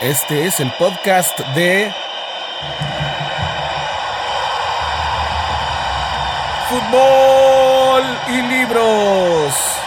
[0.00, 1.92] Este es el podcast de
[6.68, 9.77] Fútbol y Libros.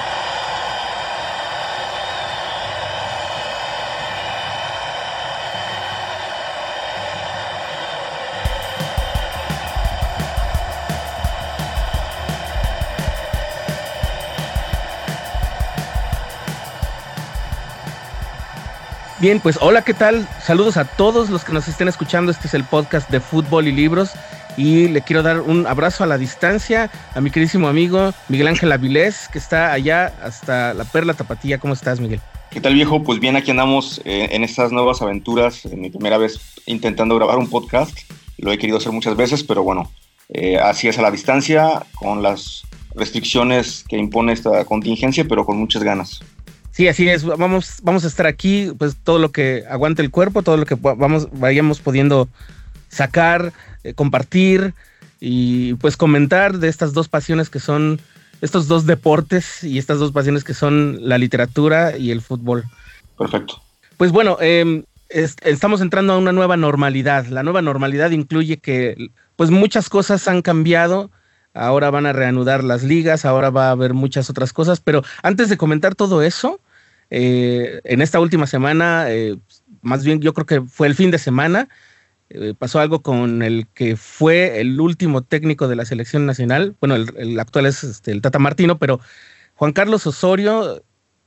[19.21, 20.27] Bien, pues hola, ¿qué tal?
[20.41, 22.31] Saludos a todos los que nos estén escuchando.
[22.31, 24.13] Este es el podcast de Fútbol y Libros.
[24.57, 28.71] Y le quiero dar un abrazo a la distancia a mi queridísimo amigo Miguel Ángel
[28.71, 31.59] Avilés, que está allá hasta la Perla Tapatía.
[31.59, 32.19] ¿Cómo estás, Miguel?
[32.49, 33.03] ¿Qué tal, viejo?
[33.03, 35.65] Pues bien, aquí andamos eh, en estas nuevas aventuras.
[35.65, 37.95] En mi primera vez intentando grabar un podcast.
[38.39, 39.91] Lo he querido hacer muchas veces, pero bueno,
[40.29, 42.63] eh, así es a la distancia, con las
[42.95, 46.21] restricciones que impone esta contingencia, pero con muchas ganas.
[46.71, 47.23] Sí, así es.
[47.25, 50.75] Vamos, vamos a estar aquí, pues todo lo que aguante el cuerpo, todo lo que
[50.75, 52.29] vamos, vayamos pudiendo
[52.87, 54.73] sacar, eh, compartir
[55.19, 57.99] y pues comentar de estas dos pasiones que son
[58.41, 62.63] estos dos deportes y estas dos pasiones que son la literatura y el fútbol.
[63.17, 63.61] Perfecto.
[63.97, 67.27] Pues bueno, em, estamos entrando a una nueva normalidad.
[67.27, 71.11] La nueva normalidad incluye que pues muchas cosas han cambiado
[71.53, 75.49] ahora van a reanudar las ligas, ahora va a haber muchas otras cosas, pero antes
[75.49, 76.59] de comentar todo eso,
[77.09, 79.37] eh, en esta última semana, eh,
[79.81, 81.67] más bien yo creo que fue el fin de semana,
[82.29, 86.95] eh, pasó algo con el que fue el último técnico de la selección nacional, bueno,
[86.95, 89.01] el, actual es este, el Tata Martino, pero
[89.55, 90.83] Juan Carlos Osorio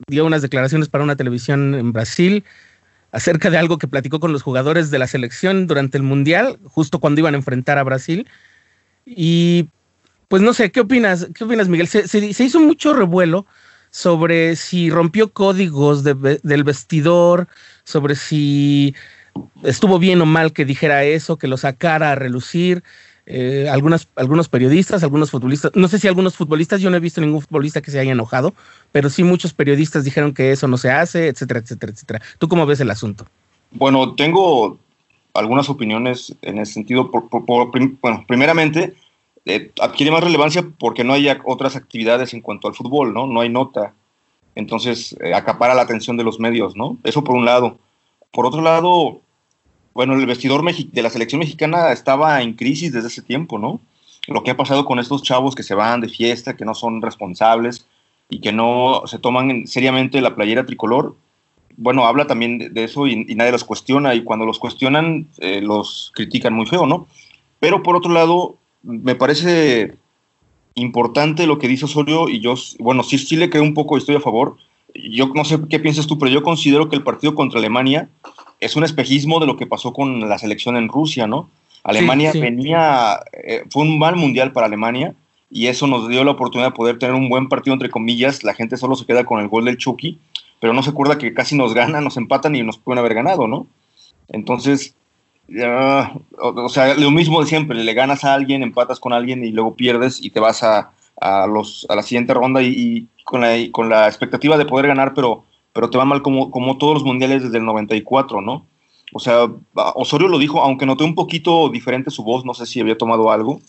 [0.07, 2.43] dio unas declaraciones para una televisión en Brasil
[3.11, 6.99] acerca de algo que platicó con los jugadores de la selección durante el Mundial, justo
[6.99, 8.27] cuando iban a enfrentar a Brasil.
[9.05, 9.69] Y
[10.35, 11.29] pues no sé, ¿qué opinas?
[11.33, 11.87] ¿Qué opinas, Miguel?
[11.87, 13.45] Se, hizo mucho revuelo
[13.89, 17.47] sobre si rompió códigos del vestidor,
[17.85, 18.93] sobre si
[19.63, 22.83] estuvo bien o mal que dijera eso, que lo sacara a relucir.
[23.25, 27.21] Eh, algunas, algunos periodistas, algunos futbolistas, no sé si algunos futbolistas, yo no he visto
[27.21, 28.53] ningún futbolista que se haya enojado,
[28.91, 32.21] pero sí muchos periodistas dijeron que eso no se hace, etcétera, etcétera, etcétera.
[32.39, 33.25] ¿Tú cómo ves el asunto?
[33.71, 34.79] Bueno, tengo
[35.33, 37.09] algunas opiniones en ese sentido.
[37.11, 38.95] bueno, primeramente,
[39.45, 43.27] eh, adquiere más relevancia porque no hay otras actividades en cuanto al fútbol, ¿no?
[43.27, 43.93] No hay nota.
[44.55, 46.97] Entonces, eh, acapara la atención de los medios, ¿no?
[47.03, 47.77] Eso por un lado.
[48.31, 49.21] Por otro lado,
[49.93, 53.81] bueno, el vestidor de la selección mexicana estaba en crisis desde ese tiempo, ¿no?
[54.27, 57.01] Lo que ha pasado con estos chavos que se van de fiesta, que no son
[57.01, 57.85] responsables
[58.29, 61.15] y que no se toman seriamente la playera tricolor,
[61.77, 66.11] bueno, habla también de, eso y, nadie los cuestiona y cuando los cuestionan eh, los
[66.15, 67.07] critican muy feo, ¿no?
[67.59, 69.95] Pero por otro lado, me parece
[70.75, 74.15] importante lo que dice Osorio y yo, bueno, sí, sí le creo un poco, estoy
[74.15, 74.57] a favor.
[74.93, 78.07] Yo no sé qué piensas tú, pero yo considero que el partido contra Alemania
[78.59, 81.49] es un espejismo de lo que pasó con la selección en Rusia, ¿no?
[81.83, 85.13] Alemania venía, eh, fue un mal mundial para Alemania
[85.51, 88.43] y eso nos dio la oportunidad de poder tener un buen partido, entre comillas.
[88.43, 90.17] La gente solo se queda con el gol del Chucky,
[90.59, 93.47] pero no se acuerda que casi nos ganan, nos empatan y nos pueden haber ganado,
[93.47, 93.67] ¿no?
[94.29, 94.95] Entonces,
[95.47, 99.75] o, sea, lo mismo de siempre, le ganas a alguien, empatas con alguien y luego
[99.75, 100.91] pierdes y te vas a,
[101.21, 105.13] a los, a la siguiente ronda y, con, la, con la expectativa de poder ganar,
[105.13, 108.65] pero, pero te va mal como, como todos los mundiales desde el 94, ¿no?
[109.13, 112.81] O sea, Osorio lo dijo, aunque noté un poquito diferente su voz, no sé si
[112.81, 113.61] había tomado algo,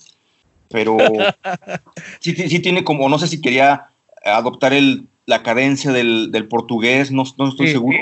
[0.70, 0.96] pero
[2.20, 3.88] sí, sí, tiene como, no sé si quería
[4.24, 7.98] adoptar el, la cadencia del, del portugués, no, no estoy seguro,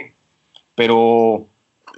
[0.75, 1.47] pero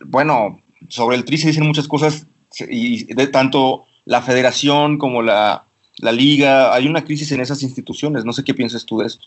[0.05, 2.27] bueno, sobre el Tri se dicen muchas cosas
[2.69, 5.65] y de tanto la federación como la,
[6.01, 8.25] liga, hay una crisis en esas instituciones.
[8.25, 9.27] No sé qué piensas tú de esto.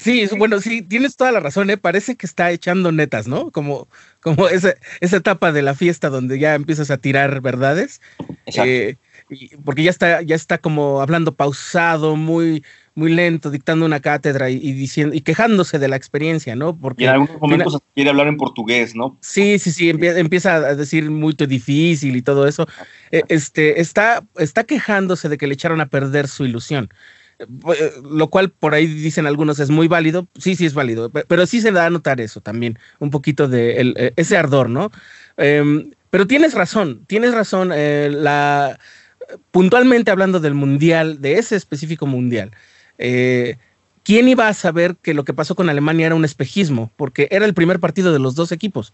[0.00, 1.76] Sí, bueno, sí, tienes toda la razón, ¿eh?
[1.76, 3.50] Parece que está echando netas, ¿no?
[3.50, 3.86] Como,
[4.20, 8.00] como esa, esa etapa de la fiesta donde ya empiezas a tirar verdades.
[8.46, 8.96] Eh,
[9.62, 14.72] porque ya está, ya está como hablando pausado, muy, muy lento, dictando una cátedra y,
[14.72, 16.74] diciendo y quejándose de la experiencia, ¿no?
[16.76, 19.18] Porque y en algunos momentos quiere hablar en portugués, ¿no?
[19.20, 22.66] Sí, sí, sí, empieza a decir muy difícil y todo eso.
[23.10, 26.88] E, este, está, está quejándose de que le echaron a perder su ilusión.
[27.40, 31.46] Eh, lo cual por ahí dicen algunos es muy válido, sí, sí es válido, pero
[31.46, 34.90] sí se da a notar eso también, un poquito de e, ese ardor, ¿no?
[35.38, 38.10] Em, pero tienes razón, tienes razón, eh,
[39.52, 42.50] puntualmente hablando del mundial, de ese específico mundial,
[42.98, 43.56] eh,
[44.04, 46.90] ¿quién iba a saber que lo que pasó con Alemania era un espejismo?
[46.96, 48.92] Porque era el primer partido de los dos equipos.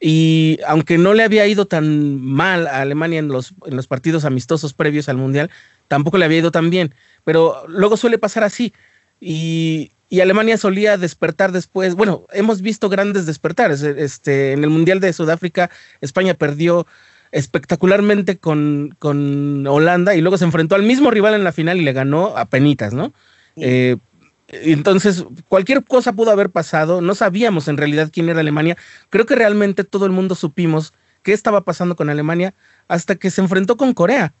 [0.00, 4.24] Y aunque no le había ido tan mal a Alemania en los, en los partidos
[4.24, 5.50] amistosos previos al Mundial,
[5.90, 6.94] tampoco le había ido tan bien.
[7.24, 8.72] Pero luego suele pasar así.
[9.20, 11.94] Y y Alemania solía despertar después.
[11.94, 13.80] Bueno, hemos visto grandes despertares.
[13.82, 15.70] Este, en el Mundial de Sudáfrica,
[16.00, 16.84] España perdió
[17.30, 21.84] espectacularmente con, con Holanda y luego se enfrentó al mismo rival en la final y
[21.84, 23.14] le ganó a penitas, ¿no?
[23.54, 23.98] Eh,
[24.48, 27.00] entonces, cualquier cosa pudo haber pasado.
[27.00, 28.76] No sabíamos en realidad quién era Alemania.
[29.10, 30.92] Creo que realmente todo el mundo supimos
[31.22, 32.52] qué estaba pasando con Alemania
[32.88, 34.34] hasta que se enfrentó con Corea.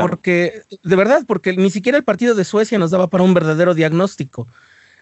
[0.00, 3.74] Porque, de verdad, porque ni siquiera el partido de Suecia nos daba para un verdadero
[3.74, 4.48] diagnóstico.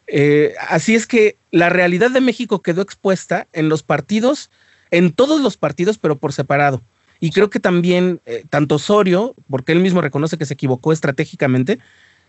[0.07, 4.51] Eh, así es que la realidad de México quedó expuesta en los partidos,
[4.91, 6.83] en todos los partidos, pero por separado.
[7.21, 11.79] Y creo que también, eh, tanto Osorio, porque él mismo reconoce que se equivocó estratégicamente,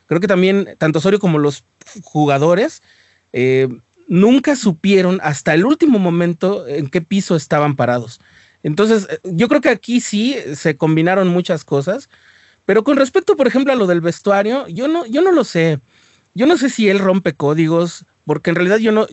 [0.05, 1.63] creo que también tanto Osorio como los
[2.03, 2.83] jugadores
[3.33, 3.69] eh,
[4.07, 8.19] nunca supieron hasta el último momento en qué piso estaban parados.
[8.63, 12.09] Entonces, yo creo que aquí sí se combinaron muchas cosas,
[12.65, 15.79] pero con respecto, por ejemplo, a lo del vestuario, yo no, yo no lo sé.
[16.33, 19.07] Yo no sé si él rompe códigos, porque en realidad yo no,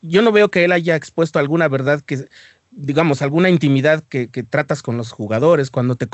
[0.00, 2.26] yo no veo que él haya expuesto alguna verdad que,
[2.70, 6.08] digamos, alguna intimidad que, tratas con los jugadores cuando te,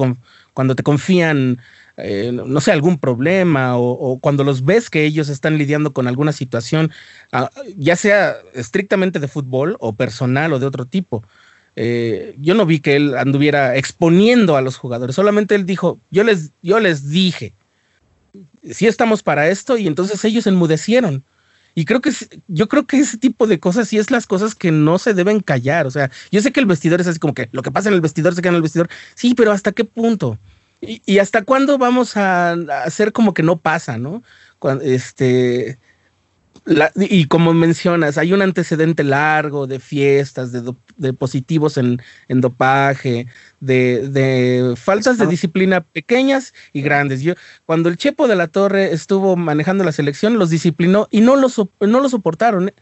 [0.53, 1.61] cuando te confían,
[1.97, 6.33] eh, no sé, algún problema o, cuando los ves que ellos están lidiando con alguna
[6.33, 6.91] situación,
[7.33, 11.23] ah, ya sea estrictamente de fútbol o personal o de otro tipo.
[11.77, 16.25] Eh, yo no vi que él anduviera exponiendo a los jugadores, solamente él dijo, yo
[16.25, 17.55] les, yo les dije,
[18.63, 21.25] sí estamos para esto y entonces ellos enmudecieron.
[21.75, 22.11] Y creo que
[22.49, 25.39] yo creo que ese tipo de cosas sí es las cosas que no se deben
[25.39, 25.87] callar.
[25.87, 27.95] O sea, yo sé que el vestidor es así como que lo que pasa en
[27.95, 28.89] el vestidor se queda en el vestidor.
[29.15, 30.39] Sí, pero ¿hasta qué punto?
[30.81, 32.53] Y, hasta cuándo vamos a,
[32.85, 34.23] hacer como que no pasa, ¿no?
[34.83, 35.79] Este,
[36.97, 43.27] y como mencionas, hay un antecedente largo de fiestas, de, positivos en, dopaje,
[43.61, 47.23] de, faltas de disciplina pequeñas y grandes.
[47.23, 47.35] Yo,
[47.65, 51.49] cuando el Chepo de la Torre estuvo manejando la selección, los disciplinó y no lo,
[51.81, 52.73] no lo soportaron.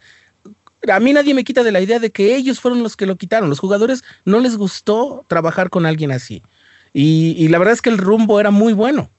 [0.89, 3.17] A mí nadie me quita de la idea de que ellos fueron los que lo
[3.17, 3.49] quitaron.
[3.49, 6.43] Los jugadores no les gustó trabajar con alguien así.
[6.93, 9.11] y la verdad es que el rumbo era muy bueno.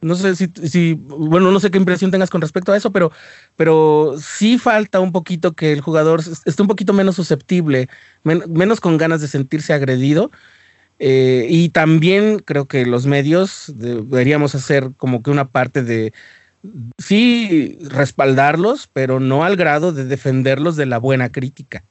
[0.00, 3.10] No sé si, bueno, no sé qué impresión tengas con respecto a eso, pero,
[3.56, 7.88] pero sí falta un poquito que el jugador esté un poquito menos susceptible,
[8.22, 10.30] menos con ganas de sentirse agredido.
[11.00, 16.12] Eh, y también creo que los medios deberíamos hacer como que una parte de,
[16.98, 21.84] sí, respaldarlos, pero no al grado de defenderlos de la buena crítica.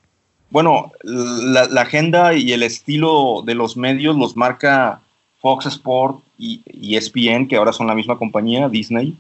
[0.50, 5.02] Bueno, la, la agenda y el estilo de los medios los marca
[5.42, 9.18] Fox Sport y, ESPN, que ahora son la misma compañía, Disney,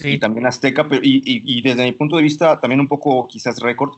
[0.00, 3.94] y también Azteca, pero, y, desde mi punto de vista también un poco quizás récord,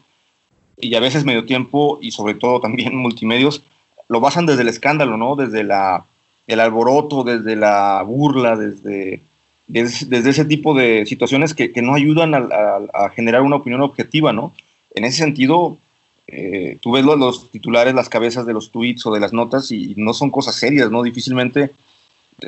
[0.78, 3.62] y a veces medio tiempo y sobre todo también multimedios,
[4.08, 5.36] lo basan desde el escándalo, ¿no?
[5.36, 6.04] Desde la,
[6.46, 9.20] el alboroto, desde la burla, desde,
[9.68, 14.52] desde, ese tipo de situaciones que, no ayudan a, generar una opinión objetiva, ¿no?
[14.94, 15.78] En ese sentido,
[16.26, 19.94] eh, tú ves los, titulares, las cabezas de los tweets o de las notas y,
[19.96, 21.02] no son cosas serias, ¿no?
[21.02, 21.70] Difícilmente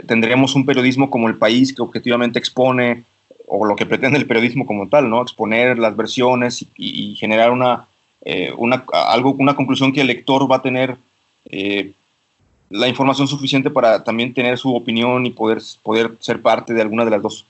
[0.06, 3.04] tendríamos un periodismo como el país que objetivamente expone,
[3.46, 5.20] o lo que pretende el periodismo como tal, ¿no?
[5.20, 7.86] Exponer las versiones y, generar una,
[8.24, 10.96] eh, una, algo, una conclusión que el lector va a tener
[11.46, 11.92] eh,
[12.70, 17.04] la información suficiente para también tener su opinión y poder, poder ser parte de alguna
[17.04, 17.44] de las dos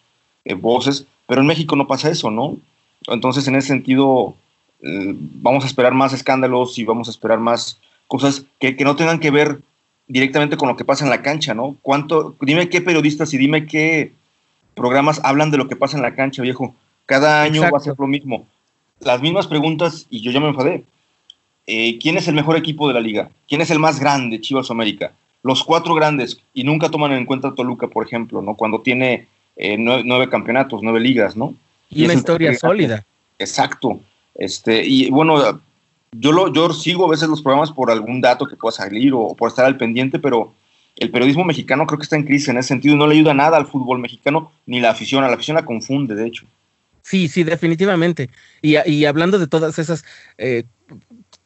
[0.56, 1.06] voces.
[1.28, 2.56] Pero en México no pasa eso, ¿no?
[3.06, 4.34] Entonces, en ese sentido,
[4.82, 7.78] eh, vamos a esperar más escándalos y vamos a esperar más
[8.08, 9.60] cosas que, no tengan que ver
[10.12, 11.78] directamente con lo que pasa en la cancha, ¿no?
[11.80, 14.12] ¿Cuánto, dime qué periodistas y dime qué
[14.74, 16.74] programas hablan de lo que pasa en la cancha, viejo.
[17.06, 18.46] Cada año va a ser lo mismo.
[19.00, 20.84] Las mismas preguntas y yo ya me enfadé.
[21.66, 23.30] Eh, ¿Quién es el mejor equipo de la liga?
[23.48, 25.12] ¿Quién es el más grande, Chivas América?
[25.42, 28.54] Los cuatro grandes, y nunca toman en cuenta Toluca, por ejemplo, ¿no?
[28.54, 29.26] Cuando tiene
[29.56, 31.54] eh, nueve, campeonatos, nueve ligas, ¿no?
[31.88, 33.04] Y, una historia sólida.
[33.38, 34.00] Exacto.
[34.34, 35.60] Este, y bueno,
[36.12, 39.34] yo, lo, yo sigo a veces los programas por algún dato que pueda salir o
[39.34, 40.54] por estar al pendiente, pero
[40.96, 42.96] el periodismo mexicano creo que está en crisis en ese sentido.
[42.96, 45.24] No le ayuda nada al fútbol mexicano ni la afición.
[45.24, 46.46] A la afición la confunde, de hecho.
[47.02, 48.30] Sí, sí, definitivamente.
[48.60, 50.04] Y, y hablando de todas esas
[50.38, 50.64] eh,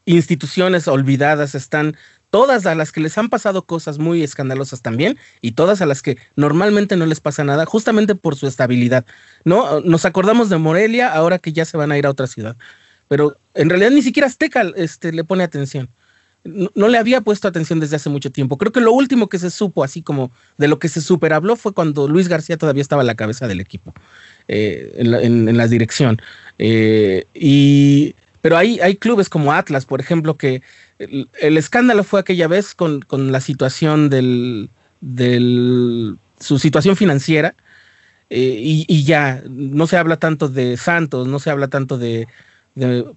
[0.05, 1.97] instituciones olvidadas, están
[2.31, 6.03] todas a las que les han pasado cosas muy escandalosas también y todas a las
[6.03, 9.07] que normalmente no les pasa nada, justamente por su estabilidad.
[9.45, 12.57] No, nos acordamos de Morelia ahora que ya se van a ir a otra ciudad,
[13.09, 15.89] pero en realidad ni siquiera Azteca este, le pone atención.
[16.45, 18.57] No, le había puesto atención desde hace mucho tiempo.
[18.57, 21.73] Creo que lo último que se supo, así como de lo que se superhabló, fue
[21.73, 23.93] cuando Luis García todavía estaba a la cabeza del equipo,
[24.47, 26.23] eh, en, la, dirección.
[26.61, 30.63] Eh, y, pero hay, hay clubes como Atlas, por ejemplo, que
[30.99, 34.71] el, escándalo fue aquella vez con, la situación del,
[36.39, 37.55] su situación financiera
[38.31, 42.27] eh, y, ya, no se habla tanto de Santos, no se habla tanto de,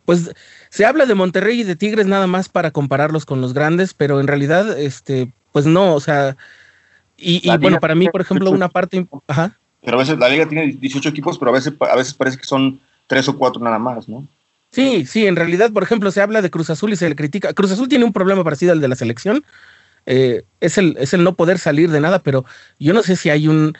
[0.05, 0.31] pues
[0.69, 4.19] se habla de Monterrey y de Tigres nada más para compararlos con los grandes, pero
[4.19, 6.37] en realidad, este, pues no, o sea,
[7.21, 9.57] y, bueno, para mí, por ejemplo, una parte, ajá.
[9.83, 12.45] Pero a veces la liga tiene 18 equipos, pero a veces, a veces parece que
[12.45, 14.27] son tres o cuatro nada más, ¿no?
[14.71, 17.53] Sí, sí, en realidad, por ejemplo, se habla de Cruz Azul y se le critica.
[17.53, 19.43] Cruz Azul tiene un problema parecido al de la selección.
[20.05, 22.45] Eh, es, el, es el no poder salir de nada, pero
[22.79, 23.75] yo no sé si hay un,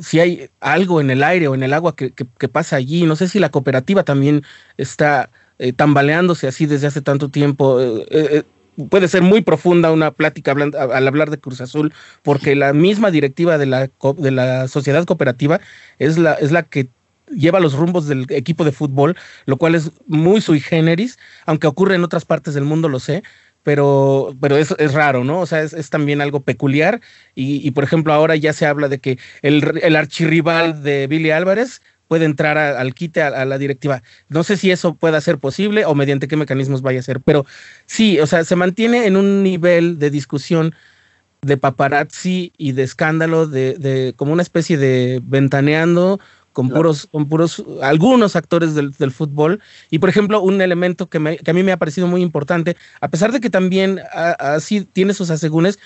[0.00, 2.12] si hay algo en el aire o en el agua que,
[2.48, 3.04] pasa allí.
[3.04, 4.42] No sé si la cooperativa también
[4.76, 7.78] está eh, tambaleándose así desde hace tanto tiempo.
[7.80, 8.42] Eh,
[8.88, 13.58] puede ser muy profunda una plática al hablar de Cruz Azul, porque la misma directiva
[13.58, 15.60] de la, de la sociedad cooperativa
[15.98, 16.88] es la, es la que
[17.30, 21.94] lleva los rumbos del equipo de fútbol, lo cual es muy sui generis, aunque ocurre
[21.94, 23.22] en otras partes del mundo, lo sé,
[23.62, 25.40] pero, pero es, es raro, ¿no?
[25.40, 27.00] O sea, es, también algo peculiar.
[27.34, 31.80] Y, por ejemplo, ahora ya se habla de que el, el archirrival de Billy Álvarez
[32.12, 34.02] puede entrar al quite a, la directiva.
[34.28, 37.46] No sé si eso pueda ser posible o mediante qué mecanismos vaya a ser, pero
[37.86, 40.74] sí, o sea, se mantiene en un nivel de discusión
[41.40, 46.20] de paparazzi y de escándalo, de, de como una especie de ventaneando
[46.52, 49.60] con puros, con puros, algunos actores del, fútbol.
[49.90, 53.32] Y por ejemplo, un elemento que, a mí me ha parecido muy importante, a pesar
[53.32, 55.78] de que también así tiene sus asegúnes,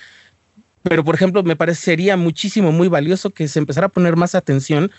[0.82, 4.92] pero por ejemplo, me parecería muchísimo, muy valioso que se empezara a poner más atención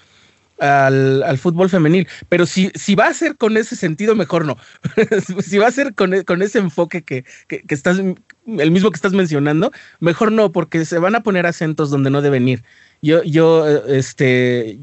[0.59, 2.07] al, fútbol femenil.
[2.29, 4.57] Pero si, si va a ser con ese sentido, mejor no.
[5.39, 8.95] si va a ser con, con ese enfoque que, que, que, estás, el mismo que
[8.95, 12.63] estás mencionando, mejor no, porque se van a poner acentos donde no deben ir.
[13.01, 14.79] Yo, yo, este,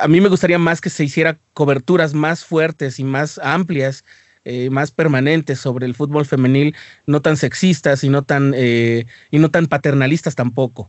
[0.00, 4.04] a mí me gustaría más que se hiciera coberturas más fuertes y más amplias,
[4.44, 6.74] eh, más permanentes sobre el fútbol femenil,
[7.06, 10.88] no tan sexistas y no tan, eh, y no tan paternalistas tampoco.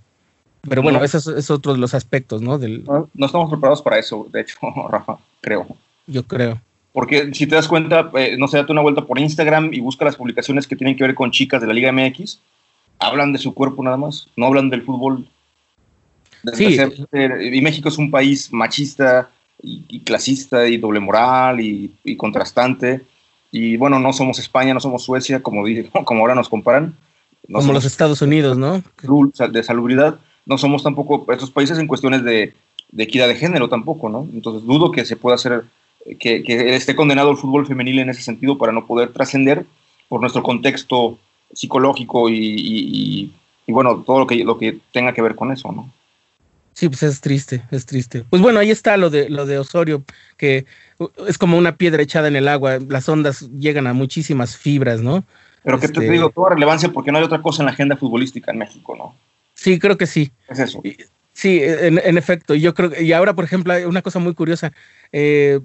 [0.68, 1.06] Pero bueno, no.
[1.06, 2.58] ese es, otro de los aspectos, ¿no?
[2.58, 2.86] Del...
[2.86, 4.58] No, estamos preparados para eso, de hecho,
[4.90, 5.68] Rafa, creo.
[6.08, 6.62] Yo creo.
[6.94, 10.06] Porque si te das cuenta, eh, no sé, date una vuelta por Instagram y busca
[10.06, 12.40] las publicaciones que tienen que ver con chicas de la Liga MX,
[13.00, 15.28] hablan de su cuerpo nada más, no hablan del fútbol
[16.54, 16.78] Sí.
[17.52, 19.30] y México es un país machista
[19.62, 23.02] y, clasista y doble moral y, contrastante.
[23.52, 25.64] Y bueno, no somos España, no somos Suecia, como,
[26.06, 26.96] como ahora nos comparan.
[27.52, 28.84] como los Estados Unidos, ¿no?
[29.52, 30.20] De salubridad.
[30.46, 32.54] No somos tampoco estos países en cuestiones de,
[32.98, 34.28] equidad de género tampoco, ¿no?
[34.34, 35.64] Entonces dudo que se pueda hacer,
[36.20, 39.66] que, que esté condenado el fútbol femenil en ese sentido para no poder trascender
[40.10, 41.18] por nuestro contexto
[41.54, 43.32] psicológico y,
[43.66, 45.90] y, bueno, todo lo que, lo que tenga que ver con eso, ¿no?
[46.74, 48.26] Sí, pues es triste, es triste.
[48.30, 50.04] Pues bueno, ahí está lo de lo de Osorio,
[50.38, 50.66] que
[51.28, 52.80] es como una piedra echada en el agua.
[52.88, 55.24] Las ondas llegan a muchísimas fibras, ¿no?
[55.64, 57.96] Pero que te este digo, toda relevancia porque no hay otra cosa en la agenda
[57.96, 59.16] futbolística en México, ¿no?
[59.54, 60.32] Sí, creo que sí.
[60.50, 60.82] Es eso.
[61.32, 62.56] sí, en, en, efecto.
[62.56, 64.74] Yo creo y ahora, por ejemplo, hay una cosa muy curiosa.
[65.12, 65.60] Eh,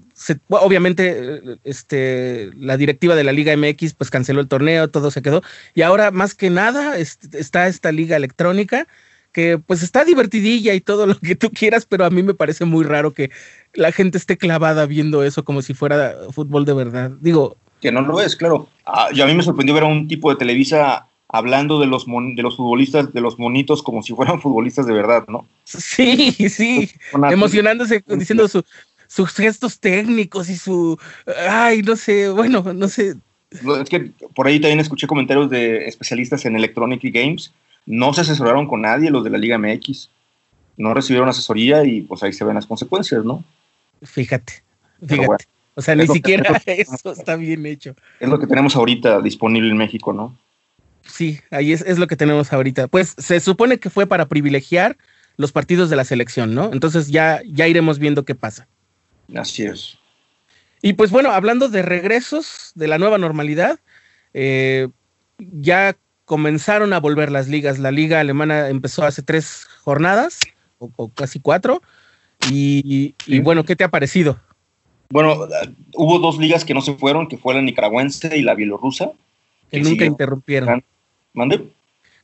[0.49, 5.43] obviamente, este, la directiva de la Liga MX pues canceló el torneo, todo se quedó.
[5.75, 8.87] Y ahora, más que nada, está esta liga electrónica
[9.32, 12.64] que pues está divertidilla y todo lo que tú quieras, pero a mí me parece
[12.64, 13.30] muy raro que
[13.75, 17.12] la gente esté clavada viendo eso como si fuera fútbol de verdad.
[17.20, 17.56] Digo.
[17.80, 18.68] Que no lo es, claro.
[18.85, 22.06] Ah, yo a mí me sorprendió ver a un tipo de Televisa hablando de los,
[22.06, 25.47] de los futbolistas, de los monitos, como si fueran futbolistas de verdad, ¿no?
[25.64, 26.90] Sí, sí,
[27.30, 30.99] emocionándose, diciendo sus gestos técnicos y su,
[31.49, 33.14] ay, no sé, bueno, no sé.
[33.50, 37.52] Es que por ahí también escuché comentarios de especialistas en Electronic Games
[37.88, 40.11] no se asesoraron con nadie los de la Liga MX.
[40.76, 43.42] No recibieron asesoría y pues ahí se ven las consecuencias, ¿no?
[44.02, 44.62] Fíjate,
[45.04, 45.47] fíjate.
[45.75, 47.95] o sea, ni siquiera eso está bien hecho.
[48.21, 50.38] Es lo que tenemos ahorita disponible en México, ¿no?
[51.07, 52.88] Sí, ahí es, es lo que tenemos ahorita.
[52.88, 54.99] Pues se supone que fue para privilegiar
[55.38, 56.71] los partidos de la selección, ¿no?
[56.71, 58.68] Entonces ya, ya iremos viendo qué pasa.
[59.35, 59.97] Así es.
[60.83, 63.80] Y pues bueno, hablando de regresos, de la nueva normalidad,
[64.35, 64.88] eh,
[65.38, 65.97] ya
[66.28, 67.78] comenzaron a volver las ligas.
[67.78, 70.38] La liga alemana empezó hace tres jornadas,
[70.78, 71.82] o, casi cuatro.
[72.52, 74.38] Y, bueno, ¿qué te ha parecido?
[75.08, 75.49] Bueno,
[75.94, 79.11] hubo dos ligas que no se fueron, que fue la nicaragüense y la bielorrusa.
[79.70, 80.85] Que, nunca interrumpieron.
[81.32, 81.64] ¿Mande?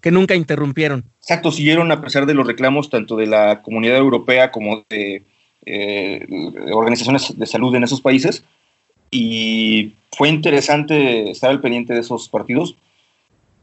[0.02, 1.04] Que nunca interrumpieron.
[1.20, 5.24] Exacto, siguieron a pesar de los reclamos tanto de la comunidad europea como de
[5.64, 6.26] eh,
[6.72, 8.44] organizaciones de salud en esos países.
[9.10, 12.76] Y fue interesante estar al pendiente de esos partidos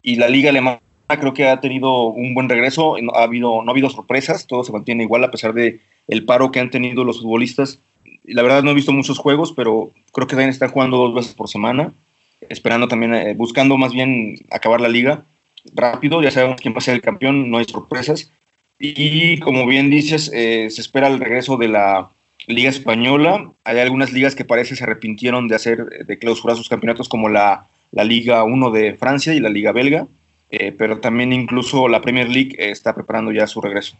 [0.03, 0.79] y la liga alemana
[1.19, 4.63] creo que ha tenido un buen regreso, no ha habido, no ha habido sorpresas, todo
[4.63, 7.79] se mantiene igual a pesar de el paro que han tenido los futbolistas.
[8.23, 11.33] La verdad no he visto muchos juegos, pero creo que también están jugando dos veces
[11.33, 11.91] por semana,
[12.49, 15.23] esperando también, eh, buscando más bien acabar la liga
[15.75, 18.31] rápido, ya sabemos quién va a ser el campeón, no hay sorpresas,
[18.79, 22.09] Y como bien dices, se espera el regreso de la
[22.47, 23.51] Liga Española.
[23.63, 27.67] Hay algunas ligas que parece se arrepintieron de hacer, de clausurar sus campeonatos, como la,
[27.91, 30.07] la Liga 1 de Francia y la Liga Belga.
[30.77, 33.95] pero también incluso la Premier League está preparando ya su regreso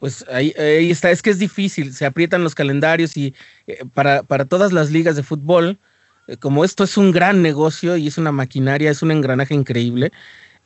[0.00, 3.34] pues ahí, está, es que es difícil, se aprietan los calendarios y
[3.66, 5.78] eh, para, para, todas las ligas de fútbol,
[6.26, 10.10] eh, como esto es un gran negocio y es una maquinaria, es un engranaje increíble,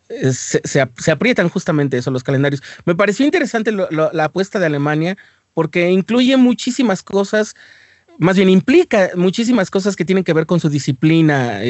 [0.09, 2.63] eh, se, se, aprietan justamente eso, los calendarios.
[2.85, 5.17] Me pareció interesante la apuesta de Alemania
[5.53, 7.57] porque incluye muchísimas cosas
[8.19, 11.61] más bien implica muchísimas cosas que tienen que ver con su disciplina,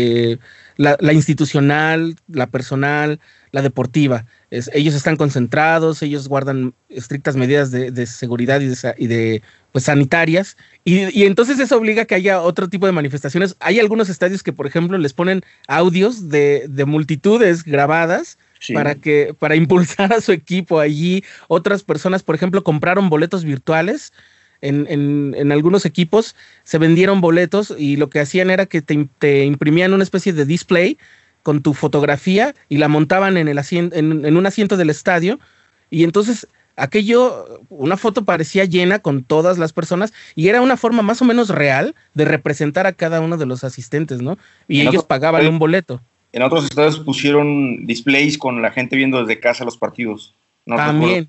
[0.76, 3.20] la, la, institucional, la personal,
[3.52, 4.26] la deportiva
[4.72, 11.58] ellos están concentrados, ellos guardan estrictas medidas de, seguridad y de, pues, sanitarias, y, entonces
[11.58, 13.56] eso obliga a que haya otro tipo de manifestaciones.
[13.60, 18.38] Hay algunos estadios que, por ejemplo, les ponen audios de, multitudes grabadas
[18.72, 21.24] para que para impulsar a su equipo allí.
[21.48, 24.12] Otras personas, por ejemplo, compraron boletos virtuales.
[24.64, 29.44] En, en, algunos equipos se vendieron boletos y lo que hacían era que te, te
[29.44, 30.96] imprimían una especie de display
[31.44, 35.38] con tu fotografía y la montaban en, el en, un asiento del estadio.
[35.90, 41.02] Y entonces aquello, una foto parecía llena con todas las personas y era una forma
[41.02, 44.38] más o menos real de representar a cada uno de los asistentes, ¿no?
[44.66, 46.00] Y ellos pagaban un boleto.
[46.32, 50.34] En otros estados pusieron displays con la gente viendo desde casa los partidos.
[50.66, 51.28] También.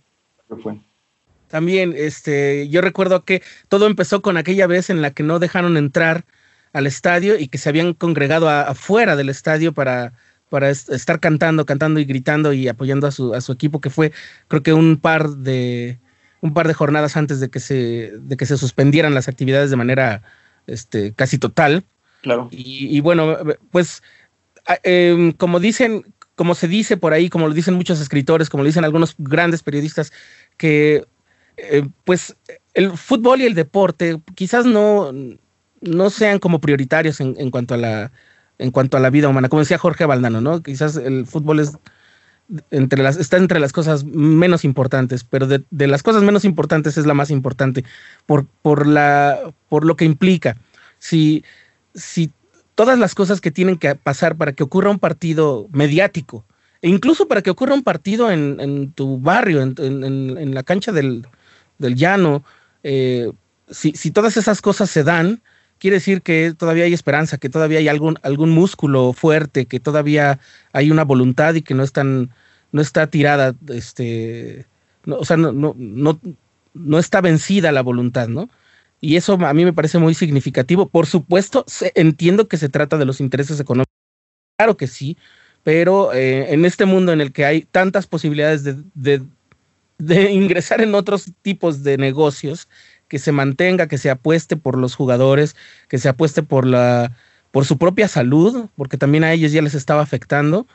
[1.47, 5.77] También, este, yo recuerdo que todo empezó con aquella vez en la que no dejaron
[5.77, 6.25] entrar
[6.73, 10.13] al estadio y que se habían congregado afuera del estadio para,
[10.49, 14.11] para estar cantando, cantando y gritando y apoyando a su, a su equipo, que fue
[14.47, 15.99] creo que un par de
[16.41, 19.75] un par de jornadas antes de que se, de que se suspendieran las actividades de
[19.77, 20.21] manera
[20.67, 21.83] este, casi total.
[22.21, 22.49] Claro.
[22.51, 23.37] Y, bueno,
[23.71, 24.03] pues
[24.83, 28.67] em, como dicen, como se dice por ahí, como lo dicen muchos escritores, como lo
[28.67, 30.11] dicen algunos grandes periodistas,
[30.57, 31.05] que
[31.57, 32.35] eh, pues
[32.73, 35.11] el fútbol y el deporte quizás no,
[35.81, 38.11] no sean como prioritarios en, en, cuanto a la
[38.57, 40.63] en cuanto a la vida humana, como decía Jorge Valdano, ¿no?
[40.63, 41.73] Quizás el fútbol es
[42.71, 47.05] entre las, está entre las cosas menos importantes, pero de, las cosas menos importantes es
[47.05, 47.83] la más importante
[48.25, 50.57] por, por, la, por lo que implica.
[50.99, 51.43] Si,
[51.93, 52.31] si
[52.75, 56.45] todas las cosas que tienen que pasar para que ocurra un partido mediático,
[56.81, 60.91] e incluso para que ocurra un partido en, en tu barrio, en, en, la cancha
[60.91, 61.25] del,
[61.77, 62.43] del llano,
[62.83, 63.31] eh,
[63.69, 65.41] si, si todas esas cosas se dan,
[65.79, 70.39] quiere decir que todavía hay esperanza, que todavía hay algún, algún músculo fuerte, que todavía
[70.73, 72.31] hay una voluntad y que no están,
[72.71, 74.65] no está tirada, este,
[75.07, 76.19] o sea, no, no, no,
[76.73, 78.49] no está vencida la voluntad, ¿no?
[79.01, 80.89] Y eso a mí me parece muy significativo.
[80.89, 83.93] Por supuesto, entiendo que se trata de los intereses económicos.
[84.57, 85.17] Claro que sí,
[85.63, 89.21] pero eh, en este mundo en el que hay tantas posibilidades de, de,
[89.97, 92.67] de ingresar en otros tipos de negocios,
[93.07, 95.55] que se mantenga, que se apueste por los jugadores,
[95.87, 97.11] que se apueste por la
[97.51, 100.67] por su propia salud, porque también a ellos ya les estaba afectando,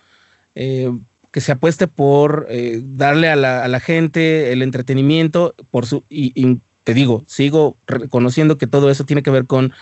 [0.54, 0.90] eh,
[1.30, 6.04] que se apueste por eh, darle a la, a la, gente el entretenimiento, por su
[6.08, 9.74] y, te digo, sigo reconociendo que todo eso tiene que ver con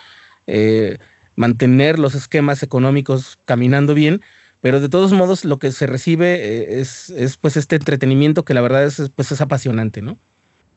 [0.49, 0.99] eh,
[1.37, 4.21] mantener los esquemas económicos caminando bien,
[4.61, 8.61] pero de todos modos lo que se recibe es, es pues este entretenimiento que la
[8.61, 10.19] verdad es, pues es apasionante, ¿no?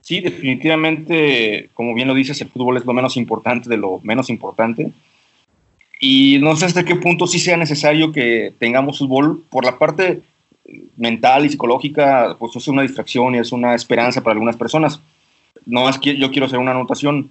[0.01, 4.29] Sí, definitivamente, como bien lo dices, el fútbol es lo menos importante de lo menos
[4.29, 4.91] importante.
[5.99, 9.43] Y no sé hasta qué punto sí sea necesario que tengamos fútbol.
[9.49, 10.21] Por la parte
[10.97, 14.99] mental y psicológica, pues es una distracción y es una esperanza para algunas personas.
[15.65, 17.29] No es que yo quiero hacer una anotación.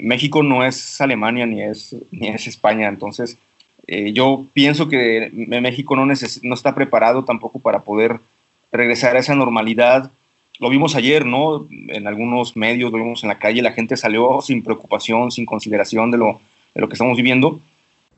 [0.00, 3.38] México no es Alemania ni es, ni es España, entonces
[3.88, 8.20] eh, yo pienso que México no, no está preparado tampoco para poder
[8.70, 10.12] regresar a esa normalidad
[10.58, 11.66] lo vimos ayer, ¿no?
[11.88, 16.10] En algunos medios, lo vimos en la calle, la gente salió sin preocupación, sin consideración
[16.10, 16.40] de lo,
[16.74, 17.60] de lo que estamos viviendo.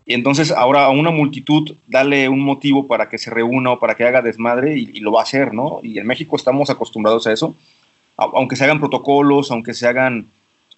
[0.06, 3.94] Y entonces ahora a una multitud dale un motivo para que se reúna o para
[3.94, 5.80] que haga desmadre y, lo va a hacer, ¿no?
[5.82, 7.54] Y en México estamos acostumbrados a eso,
[8.16, 10.26] aunque se hagan protocolos, aunque se hagan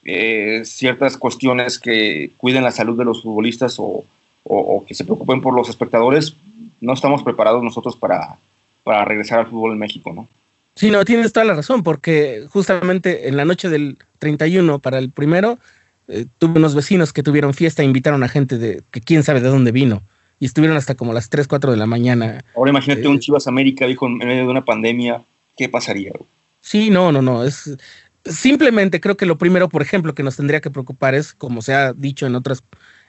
[0.04, 4.04] eh, ciertas cuestiones que cuiden la salud de los futbolistas o,
[4.44, 6.36] o, que se preocupen por los espectadores,
[6.80, 8.38] no estamos preparados nosotros para,
[8.84, 10.28] para regresar al fútbol en México, ¿no?
[10.74, 15.10] Sí, no, tienes toda la razón, porque justamente en la noche del 31 para el
[15.10, 15.58] primero,
[16.08, 19.40] eh, tuve unos vecinos que tuvieron fiesta e invitaron a gente de que quién sabe
[19.40, 20.02] de dónde vino.
[20.40, 22.42] Y estuvieron hasta como las 3, 4 de la mañana.
[22.56, 25.22] Ahora imagínate un eh, Chivas América, dijo, en medio de una pandemia,
[25.56, 26.12] ¿qué pasaría?
[26.60, 27.44] Sí, no, no, no.
[27.44, 27.76] Es,
[28.24, 31.74] simplemente creo que lo primero, por ejemplo, que nos tendría que preocupar es, como se
[31.74, 32.62] ha dicho en, otras,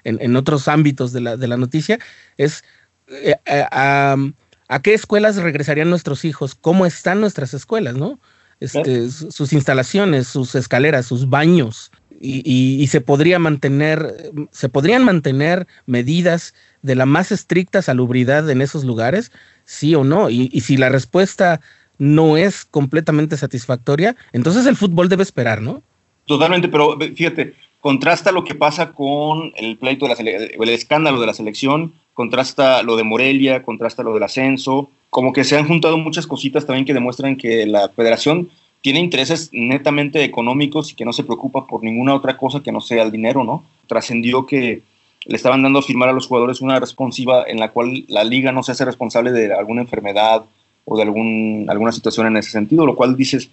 [0.04, 2.00] en, en otros ámbitos de la, de la noticia,
[2.38, 2.64] es
[3.08, 6.56] eh, ¿A qué escuelas regresarían nuestros hijos?
[6.56, 8.20] ¿Cómo están nuestras escuelas, no?
[8.64, 11.92] este, sus instalaciones, sus escaleras, sus baños,
[12.26, 18.86] y, se podría mantener, se podrían mantener medidas de la más estricta salubridad en esos
[18.86, 19.34] lugares,
[19.66, 20.30] sí o no.
[20.30, 21.60] Y, si la respuesta
[21.98, 25.84] no es completamente satisfactoria, entonces el fútbol debe esperar, ¿no?
[26.26, 31.28] Totalmente, pero fíjate, contrasta lo que pasa con el pleito de la el escándalo de
[31.28, 35.98] la selección, contrasta lo de Morelia, contrasta lo del ascenso, como que se han juntado
[35.98, 41.12] muchas cositas también que demuestran que la federación tiene intereses netamente económicos y que no
[41.12, 43.66] se preocupa por ninguna otra cosa que no sea el dinero, ¿no?
[43.88, 44.82] Trascendió que
[45.26, 48.54] le estaban dando a firmar a los jugadores una responsiva en la cual la liga
[48.54, 50.46] no se hace responsable de alguna enfermedad
[50.86, 53.50] o de algún, alguna situación en ese sentido, lo cual dices,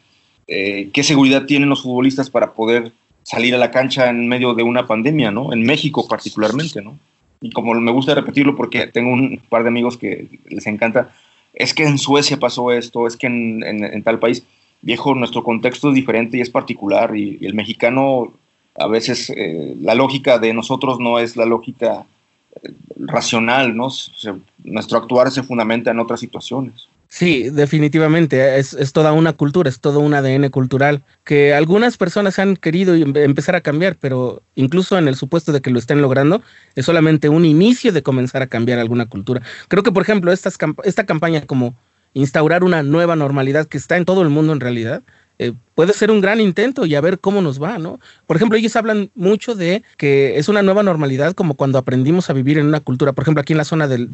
[0.47, 4.63] eh, ¿qué seguridad tienen los futbolistas para poder salir a la cancha en medio de
[4.63, 5.53] una pandemia, ¿no?
[5.53, 6.99] En México particularmente, ¿no?
[7.41, 11.11] Y como me gusta repetirlo porque tengo un par de amigos que les encanta,
[11.55, 14.45] es que en Suecia pasó esto, es que en tal país
[14.83, 18.33] viejo, nuestro contexto es diferente y es particular y, el mexicano
[18.77, 22.07] a veces eh, la lógica de nosotros no es la lógica
[22.63, 23.89] eh, racional, ¿no?
[24.65, 26.87] nuestro actuar se fundamenta en otras situaciones.
[27.13, 32.39] Sí, definitivamente, es, es, toda una cultura, es todo un ADN cultural que algunas personas
[32.39, 36.03] han querido em, empezar a cambiar, pero incluso en el supuesto de que lo estén
[36.03, 36.41] logrando,
[36.77, 39.43] es solamente un inicio de comenzar a cambiar alguna cultura.
[39.67, 41.75] Creo que, por ejemplo, estas, esta campaña como
[42.15, 45.03] instaurar una nueva normalidad que está en todo el mundo en realidad,
[45.43, 47.99] eh, puede ser un gran intento y a ver cómo nos va, ¿no?
[48.27, 52.35] Por ejemplo, ellos hablan mucho de que es una nueva normalidad como cuando aprendimos a
[52.35, 54.07] vivir en una cultura, por ejemplo, aquí en la zona de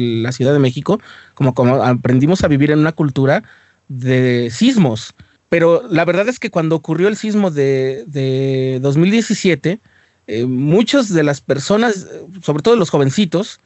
[0.00, 0.98] la Ciudad de México,
[1.34, 3.44] como, como aprendimos a vivir en una cultura
[3.88, 5.14] de sismos.
[5.50, 9.78] Pero la verdad es que cuando ocurrió el sismo de, 2017,
[10.26, 12.08] eh, muchas de las personas,
[12.40, 13.60] sobre todo los jovencitos,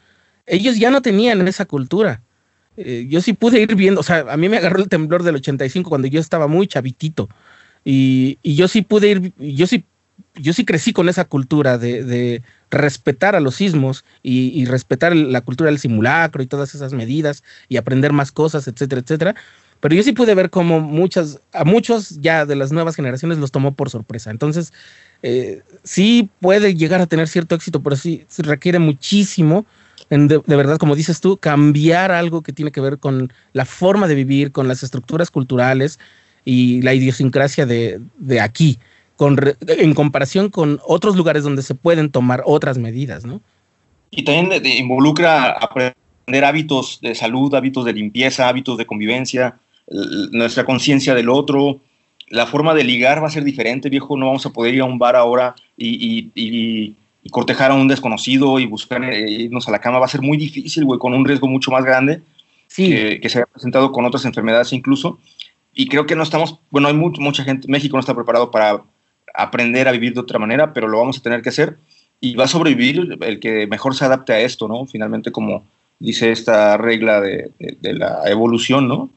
[0.47, 2.21] ellos ya no tenían esa cultura.
[2.77, 5.37] Eh, yo sí pude ir viendo, o sea, a mí me agarró el temblor del
[5.37, 7.29] 85 cuando yo estaba muy chavitito.
[7.85, 9.85] Y, yo sí pude ir, yo sí,
[10.35, 15.71] yo sí crecí con esa cultura de, respetar a los sismos y, respetar la cultura
[15.71, 19.35] del simulacro y todas esas medidas y aprender más cosas, etcétera, etcétera.
[19.81, 23.53] Pero yo sí pude ver cómo muchas, a muchos ya de las nuevas generaciones los
[23.53, 24.31] tomó por sorpresa.
[24.31, 24.73] Entonces,
[25.23, 29.65] eh, sí puede llegar a tener cierto éxito, pero sí requiere muchísimo
[30.11, 34.15] de, verdad, como dices tú, cambiar algo que tiene que ver con la forma de
[34.15, 35.99] vivir, con las estructuras culturales
[36.45, 38.01] y la idiosincrasia de,
[38.41, 38.79] aquí,
[39.17, 43.41] con, en comparación con otros lugares donde se pueden tomar otras medidas, ¿no?
[44.13, 49.57] Y también involucra aprender hábitos de salud, hábitos de limpieza, hábitos de convivencia,
[50.31, 51.81] nuestra conciencia del otro,
[52.29, 54.85] la forma de ligar va a ser diferente, viejo, no vamos a poder ir a
[54.85, 56.95] un bar ahora y y
[57.31, 60.37] cortejar a un desconocido y buscar eh, irnos a la cama va a ser muy
[60.37, 62.23] difícil, güey, con un riesgo mucho más grande
[62.75, 65.19] que, se ha presentado con otras enfermedades incluso.
[65.73, 68.83] Y creo que no estamos, bueno, hay mucha gente, México no está preparado para
[69.35, 71.77] aprender a vivir de otra manera, pero lo vamos a tener que hacer
[72.21, 74.87] y va a sobrevivir el que mejor se adapte a esto, ¿no?
[74.87, 75.65] Finalmente, como
[75.99, 77.51] dice esta regla de,
[77.83, 79.11] la evolución, ¿no?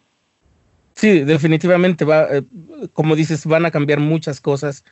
[0.96, 2.44] Sí, definitivamente va, eh,
[2.92, 4.84] como dices, van a cambiar muchas cosas.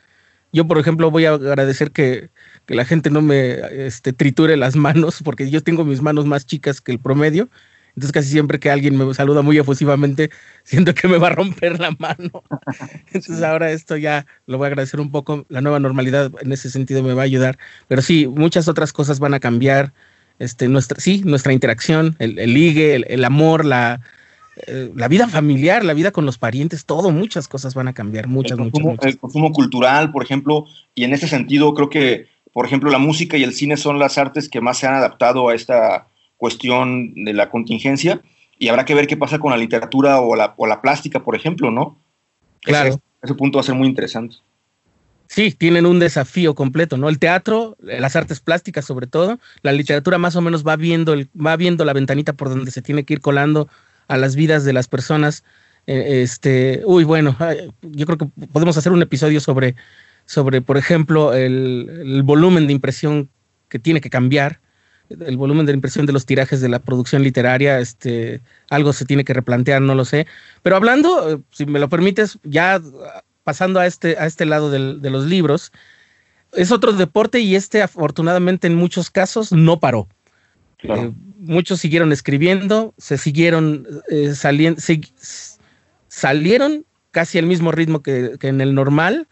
[0.52, 2.30] Yo, por ejemplo, voy a agradecer que
[2.68, 6.44] que la gente no me este, triture las manos, porque yo tengo mis manos más
[6.44, 7.48] chicas que el promedio.
[7.94, 10.30] Entonces casi siempre que alguien me saluda muy efusivamente,
[10.64, 12.44] siento que me va a romper la mano.
[13.06, 15.46] Entonces ahora esto ya lo voy a agradecer un poco.
[15.48, 17.58] La nueva normalidad en ese sentido me va a ayudar.
[17.88, 19.94] Pero sí, muchas otras cosas van a cambiar.
[20.38, 24.02] Este, nuestra, sí, nuestra interacción, el, ligue, el, amor, la,
[24.66, 28.28] eh, la vida familiar, la vida con los parientes, todo, muchas cosas van a cambiar,
[28.28, 29.06] muchas, muchas, muchas.
[29.06, 33.36] El consumo cultural, por ejemplo, y en ese sentido creo que por ejemplo, la música
[33.36, 37.32] y el cine son las artes que más se han adaptado a esta cuestión de
[37.32, 38.20] la contingencia
[38.58, 41.36] y habrá que ver qué pasa con la literatura o la, o la plástica, por
[41.36, 42.00] ejemplo, ¿no?
[42.62, 43.00] Claro.
[43.22, 44.36] Ese, punto va a ser muy interesante.
[45.28, 47.08] Sí, tienen un desafío completo, ¿no?
[47.08, 51.28] El teatro, las artes plásticas sobre todo, la literatura más o menos va viendo, el,
[51.34, 53.68] va viendo la ventanita por donde se tiene que ir colando
[54.08, 55.44] a las vidas de las personas.
[55.86, 57.36] Eh, este, uy, bueno,
[57.82, 59.76] yo creo que podemos hacer un episodio sobre
[60.28, 63.30] sobre, por ejemplo, el, volumen de impresión
[63.70, 64.60] que tiene que cambiar,
[65.08, 69.24] el volumen de impresión de los tirajes de la producción literaria, este, algo se tiene
[69.24, 70.26] que replantear, no lo sé.
[70.62, 72.78] Pero hablando, eh, si me lo permites, ya
[73.42, 75.72] pasando a este, a este lado de los libros,
[76.52, 80.08] es otro deporte y este afortunadamente en muchos casos no paró.
[80.82, 84.78] Eh, muchos siguieron escribiendo, se siguieron eh, saliendo,
[86.08, 89.26] salieron casi al mismo ritmo que, que en el normal,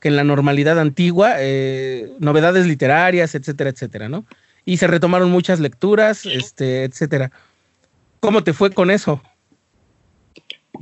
[0.00, 4.24] que en la normalidad antigua, eh, novedades literarias, etcétera, etcétera, ¿no?
[4.64, 7.32] Y se retomaron muchas lecturas, este, etcétera.
[8.20, 9.20] ¿Cómo te fue con eso?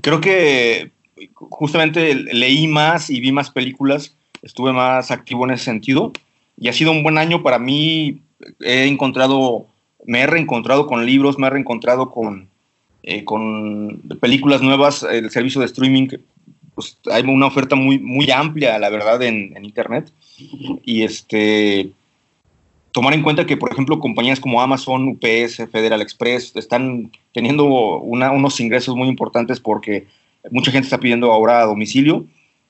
[0.02, 0.90] Creo que
[1.34, 6.12] justamente leí más y vi más películas, estuve más activo en ese sentido
[6.58, 8.20] y ha sido un buen año para mí.
[8.60, 9.66] He encontrado,
[10.04, 12.48] me he reencontrado con libros, me he reencontrado con,
[13.02, 16.08] eh, con películas nuevas, el servicio de streaming,
[16.76, 20.12] pues hay una oferta muy, muy amplia, la verdad, en, Internet.
[20.84, 21.90] Y este,
[22.92, 28.60] tomar en cuenta que, por ejemplo, compañías como Amazon, UPS, Federal Express están teniendo unos
[28.60, 30.06] ingresos muy importantes porque
[30.50, 32.26] mucha gente está pidiendo ahora a domicilio,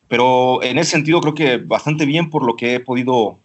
[0.06, 3.40] pero en ese sentido creo que bastante bien por lo que he podido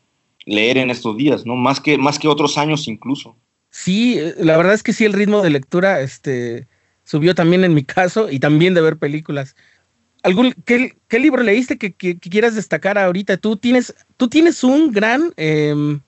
[0.46, 1.56] leer en estos días, ¿no?
[1.56, 3.36] Más que, más que otros años incluso.
[3.72, 6.68] Sí, la verdad es que sí, el ritmo de lectura este,
[7.04, 9.56] subió también en mi caso y también de ver películas.
[10.24, 13.38] ¿Algún, qué, libro leíste que, quieras destacar ahorita?
[13.38, 15.34] Tú tienes, tú tienes un gran...
[15.38, 16.02] Em,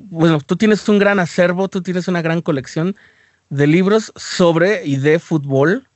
[0.00, 2.96] bueno, tú tienes un gran acervo, tú tienes una gran colección
[3.50, 5.86] de libros sobre y de fútbol.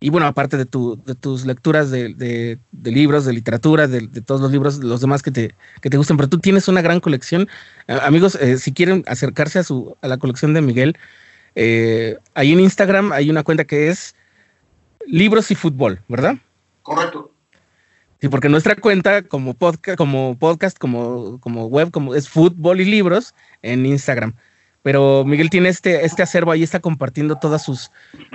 [0.00, 4.52] Y bueno, aparte de, tu, de tus lecturas de, libros, de literatura, de, todos los
[4.52, 7.48] libros, los demás que te, que te gusten, pero tú tienes una gran colección.
[7.86, 10.98] amigos, eh, si quieren acercarse a, su, a la colección de Miguel,
[11.54, 14.14] eh, ahí en Instagram hay una cuenta que es
[15.06, 16.36] Libros y Fútbol, ¿verdad?
[16.82, 17.30] Correcto.
[18.20, 22.86] Sí, porque nuestra cuenta como podcast, como podcast, como, como web, como es fútbol y
[22.86, 24.34] libros en Instagram.
[24.82, 27.90] Pero Miguel tiene este, este acervo ahí, está compartiendo todas sus,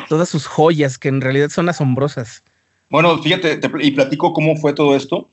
[0.08, 2.44] todas sus joyas, que en realidad son asombrosas.
[2.90, 5.30] Bueno, fíjate, y platico cómo fue todo esto.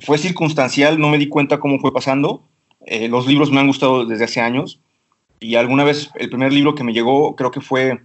[0.00, 2.44] Fue circunstancial, no me di cuenta cómo fue pasando.
[2.86, 4.80] Eh, los libros me han gustado desde hace años.
[5.38, 8.00] Y alguna vez, el primer libro que me llegó, creo que fue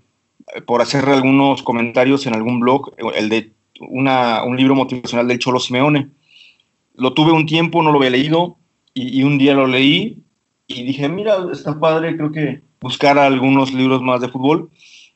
[0.65, 6.09] por hacer algunos comentarios en algún blog, el de un libro motivacional del Cholo Simeone.
[6.95, 8.57] Lo tuve un tiempo, no lo había leído,
[8.93, 10.17] y, un día lo leí
[10.65, 14.69] y dije, mira, está padre, creo que buscar algunos libros más de fútbol.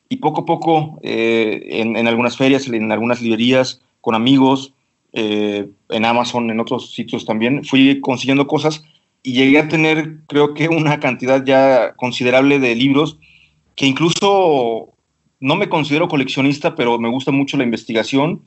[0.08, 4.74] Y poco a poco, eh, en, algunas ferias, en algunas librerías, con amigos,
[5.14, 8.84] eh, en Amazon, en otros sitios también, fui consiguiendo cosas
[9.24, 13.18] y llegué a tener, creo que, una cantidad ya considerable de libros
[13.76, 14.90] que incluso
[15.41, 18.43] no me considero coleccionista, pero me gusta mucho la investigación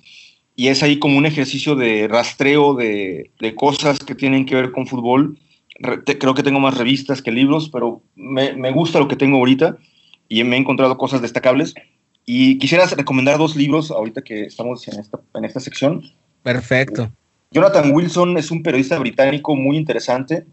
[0.56, 4.86] y es ahí como un ejercicio de rastreo de, cosas que tienen que ver con
[4.86, 5.36] fútbol.
[5.80, 9.76] creo que tengo más revistas que libros, pero me, gusta lo que tengo ahorita
[10.28, 11.74] y me he encontrado cosas destacables.
[12.24, 16.02] Y quisiera recomendar dos libros ahorita que estamos en esta, en esta sección.
[16.42, 17.10] Perfecto.
[17.50, 20.46] Jonathan Wilson es un periodista británico muy interesante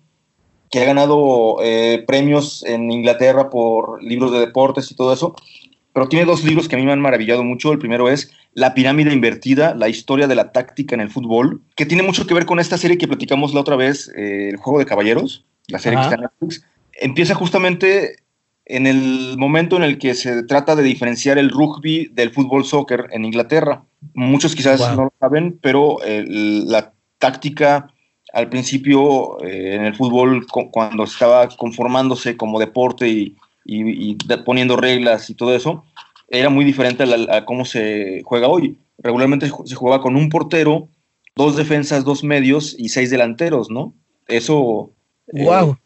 [0.71, 5.35] que ha ganado eh, premios en Inglaterra por libros de deportes y todo eso
[5.93, 7.71] pero tiene dos libros que a mí me han maravillado mucho.
[7.71, 11.85] El primero es La pirámide invertida, la historia de la táctica en el fútbol, que
[11.85, 14.79] tiene mucho que ver con esta serie que platicamos la otra vez, eh, El Juego
[14.79, 16.65] de Caballeros, la serie que está en Netflix.
[16.93, 18.17] Empieza justamente
[18.65, 23.07] en el momento en el que se trata de diferenciar el rugby del fútbol soccer
[23.11, 23.83] en Inglaterra.
[24.13, 27.87] Muchos quizás no lo saben, pero la táctica
[28.33, 35.29] al principio eh, en el fútbol, cuando estaba conformándose como deporte y y, poniendo reglas
[35.29, 35.83] y todo eso,
[36.27, 38.77] era muy diferente a, cómo se juega hoy.
[38.97, 40.87] Regularmente se jugaba con un portero,
[41.35, 43.93] dos defensas, dos medios y seis delanteros, ¿no?
[44.27, 44.91] Eso...
[45.33, 45.77] ¡Wow!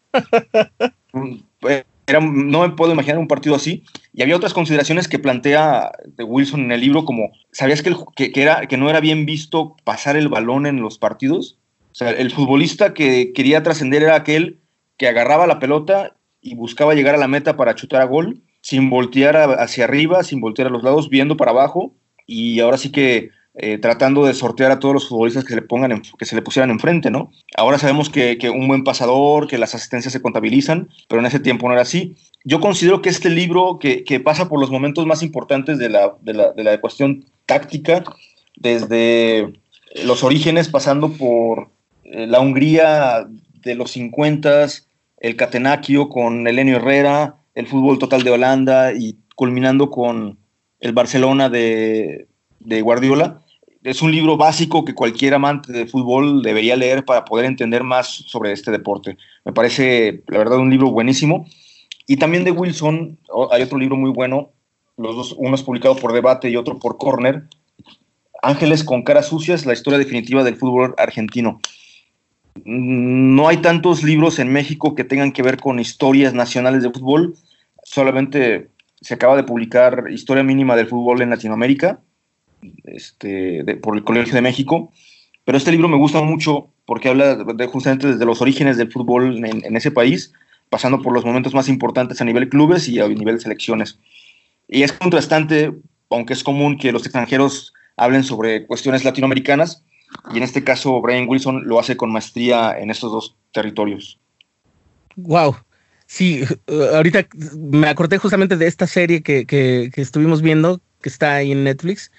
[1.68, 1.84] Eh,
[2.22, 3.84] no me puedo imaginar un partido así.
[4.14, 8.42] Y había otras consideraciones que plantea de Wilson en el libro, como, ¿sabías que, que,
[8.42, 11.58] era, que no era bien visto pasar el balón en los partidos?
[11.92, 14.60] O sea, el futbolista que quería trascender era aquel
[14.98, 18.92] que agarraba la pelota y buscaba llegar a la meta para chutar a gol, sin
[18.92, 21.96] voltear hacia arriba, sin voltear a los lados, viendo para abajo
[22.28, 25.62] y ahora sí que eh, tratando de sortear a todos los futbolistas que se le
[25.64, 27.32] pongan que se le pusieran enfrente, ¿no?
[27.58, 31.68] Ahora sabemos que, un buen pasador, que las asistencias se contabilizan, pero en ese tiempo
[31.68, 32.16] no era así.
[32.44, 36.34] Yo considero que este libro que, pasa por los momentos más importantes de la, de
[36.34, 38.04] la, de la cuestión táctica,
[38.56, 39.52] desde
[40.04, 41.70] los orígenes, pasando por
[42.04, 43.26] eh, la Hungría
[43.64, 44.68] de los 50
[45.26, 50.38] el Catenacchio con Elenio Herrera, el fútbol total de Holanda y culminando con
[50.80, 52.28] el Barcelona de,
[52.60, 53.42] Guardiola.
[53.82, 58.08] Es un libro básico que cualquier amante de fútbol debería leer para poder entender más
[58.08, 59.18] sobre este deporte.
[59.46, 61.48] Me parece, la verdad, un libro buenísimo.
[62.06, 63.18] Y también de Wilson,
[63.50, 64.52] hay otro libro muy bueno,
[64.96, 67.46] los dos, uno es publicado por Debate y otro por Corner,
[68.44, 71.62] Ángeles con caras sucias, la historia definitiva del fútbol argentino
[72.64, 77.36] no hay tantos libros en México que tengan que ver con historias nacionales de fútbol.
[77.84, 78.70] Solamente
[79.02, 82.00] se acaba de publicar Historia Mínima del Fútbol en Latinoamérica
[82.86, 84.92] este, por el Colegio de México.
[85.44, 89.44] Pero este libro me gusta mucho porque habla de, justamente desde los orígenes del fútbol
[89.46, 90.34] en, ese país,
[90.70, 94.00] pasando por los momentos más importantes a nivel clubes y a nivel selecciones.
[94.68, 95.74] Y es contrastante,
[96.10, 99.84] aunque es común que los extranjeros hablen sobre cuestiones latinoamericanas
[100.34, 104.20] y en este caso Brian Wilson lo hace con maestría en estos dos territorios.
[105.16, 105.56] Wow.
[106.08, 106.44] Sí,
[106.94, 111.64] ahorita me acordé justamente de esta serie que, que, estuvimos viendo, que está ahí en
[111.64, 112.12] Netflix,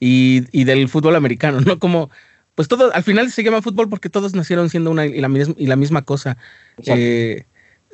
[0.00, 1.78] y, y, del fútbol americano, ¿no?
[1.78, 2.10] Como,
[2.54, 5.66] pues todo, al final se llama fútbol porque todos nacieron siendo una y la, y
[5.66, 6.38] la misma cosa.
[6.86, 7.44] Eh,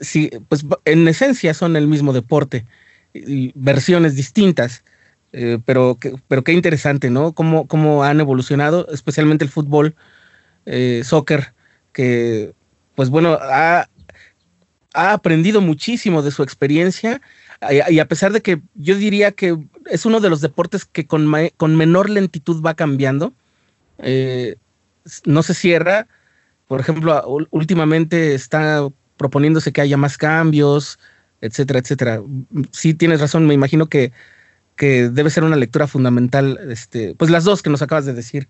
[0.00, 2.64] sí, pues en esencia son el mismo deporte,
[3.12, 4.84] y versiones distintas.
[5.32, 7.32] Eh, pero, pero qué interesante, ¿no?
[7.32, 9.94] Cómo, cómo han evolucionado, especialmente el fútbol,
[10.66, 11.54] eh, soccer,
[11.92, 12.52] que,
[12.94, 13.88] pues bueno, ha,
[14.94, 17.20] ha, aprendido muchísimo de su experiencia
[17.88, 21.32] y, a pesar de que yo diría que es uno de los deportes que con,
[21.56, 23.32] con menor lentitud va cambiando,
[23.98, 24.56] eh,
[25.24, 26.08] no se cierra.
[26.66, 30.98] Por ejemplo, últimamente está proponiéndose que haya más cambios,
[31.40, 32.22] etcétera, etcétera.
[32.72, 34.12] Sí, tienes razón, me imagino que
[34.76, 38.48] que debe ser una lectura fundamental, este, pues las dos que nos acabas de decir.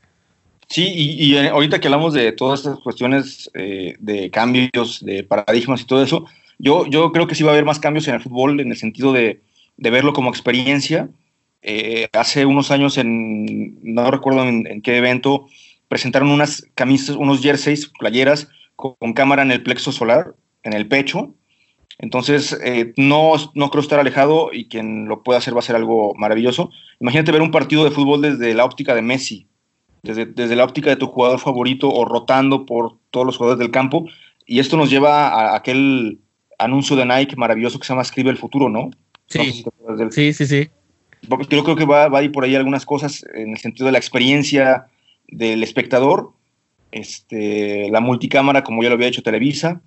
[0.68, 5.82] Sí, y, eh, ahorita que hablamos de todas estas cuestiones eh, de cambios, de paradigmas
[5.82, 6.24] y todo eso,
[6.58, 8.76] yo, yo creo que sí va a haber más cambios en el fútbol en el
[8.76, 9.42] sentido de,
[9.76, 11.08] de verlo como experiencia.
[11.62, 15.46] Eh, hace unos años, en, no recuerdo en, qué evento,
[15.88, 21.34] presentaron unas camisas, unos jerseys, playeras con cámara en el plexo solar, en el pecho,
[21.98, 25.76] entonces, eh, no, no creo estar alejado y quien lo pueda hacer va a ser
[25.76, 26.70] algo maravilloso.
[27.00, 29.46] Imagínate ver un partido de fútbol desde la óptica de Messi,
[30.02, 33.70] desde, desde la óptica de tu jugador favorito o rotando por todos los jugadores del
[33.70, 34.06] campo.
[34.46, 36.18] Y esto nos lleva a aquel
[36.58, 38.90] anuncio de Nike maravilloso que se llama Escribe el futuro, ¿no?
[39.26, 39.64] Sí,
[40.10, 40.68] sí, sí, sí.
[41.48, 43.92] Yo creo que va, va a ir por ahí algunas cosas en el sentido de
[43.92, 44.86] la experiencia
[45.28, 46.32] del espectador,
[46.90, 49.80] este, la multicámara, como ya lo había hecho Televisa,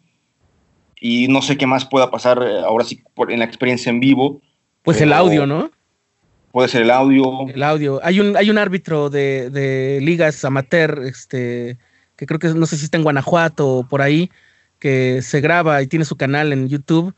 [1.08, 4.42] y no sé qué más pueda pasar eh, ahora sí en la experiencia en vivo.
[4.82, 5.70] Pues el audio, ¿no?
[6.52, 7.48] Puede ser el audio.
[7.48, 8.00] El audio.
[8.04, 11.78] Hay un, hay un árbitro de, ligas amateur, este,
[12.16, 14.32] que creo que no sé si está en Guanajuato o por ahí,
[14.80, 17.14] que se graba y tiene su canal en YouTube,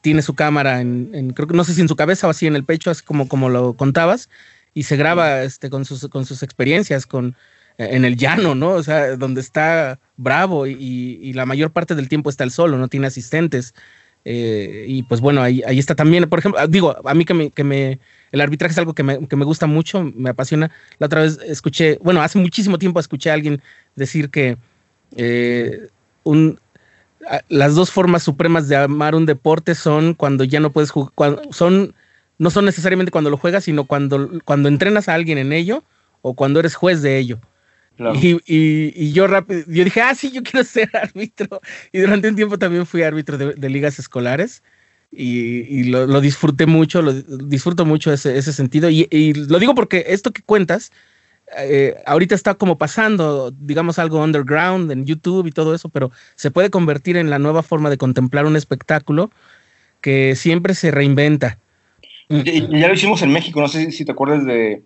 [0.00, 2.56] tiene su cámara en, creo que no sé si en su cabeza o así en
[2.56, 4.30] el pecho, así como, como lo contabas,
[4.74, 7.36] y se graba este, con, sus, con sus experiencias, con,
[7.78, 8.70] en el llano, ¿no?
[8.70, 12.88] O sea, donde está bravo y, la mayor parte del tiempo está el solo, no
[12.88, 13.74] tiene asistentes.
[14.24, 17.50] Eh, y pues bueno, ahí, ahí está también, por ejemplo, digo, a mí que me,
[17.50, 17.98] que me
[18.30, 20.70] el arbitraje es algo que me, que me, gusta mucho, me apasiona.
[20.98, 23.60] La otra vez escuché, bueno, hace muchísimo tiempo escuché a alguien
[23.96, 24.56] decir que
[25.16, 25.88] eh,
[26.22, 26.58] un,
[27.48, 31.94] las dos formas supremas de amar un deporte son cuando ya no puedes jugar, son,
[32.38, 35.84] no son necesariamente cuando lo juegas, sino cuando, cuando entrenas a alguien en ello
[36.22, 37.38] o cuando eres juez de ello.
[37.98, 41.60] Y, y, yo rápido, yo dije, ah, sí, yo quiero ser árbitro.
[41.92, 44.62] Y durante un tiempo también fui árbitro de, ligas escolares
[45.10, 48.88] y, lo, disfruté mucho, lo disfruto mucho ese, ese sentido.
[48.90, 50.90] Y, lo digo porque esto que cuentas,
[51.58, 56.50] eh, ahorita está como pasando, digamos, algo underground en YouTube y todo eso, pero se
[56.50, 59.30] puede convertir en la nueva forma de contemplar un espectáculo
[60.00, 61.58] que siempre se reinventa.
[62.28, 64.82] ya lo hicimos en México, no sé si te acuerdas de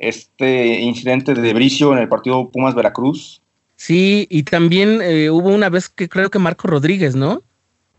[0.00, 3.42] este incidente de Bricio en el partido Pumas Veracruz.
[3.76, 7.42] Sí, y también eh, hubo una vez que creo que Marco Rodríguez, ¿no?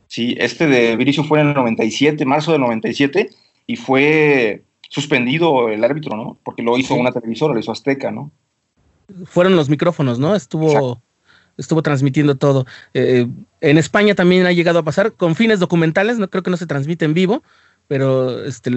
[0.08, 3.30] Sí, este de Bricio fue en el 97, marzo del 97,
[3.66, 6.38] y fue suspendido el árbitro, ¿no?
[6.44, 8.32] Porque lo hizo una televisora, lo hizo Azteca, ¿no?
[9.26, 10.36] Fueron los micrófonos, ¿no?
[10.36, 11.02] Estuvo,
[11.58, 12.66] estuvo transmitiendo todo.
[12.94, 13.28] Eh,
[13.62, 16.68] en España también ha llegado a pasar con fines documentales, no creo que no se
[16.68, 17.42] transmite en vivo,
[17.88, 18.72] pero este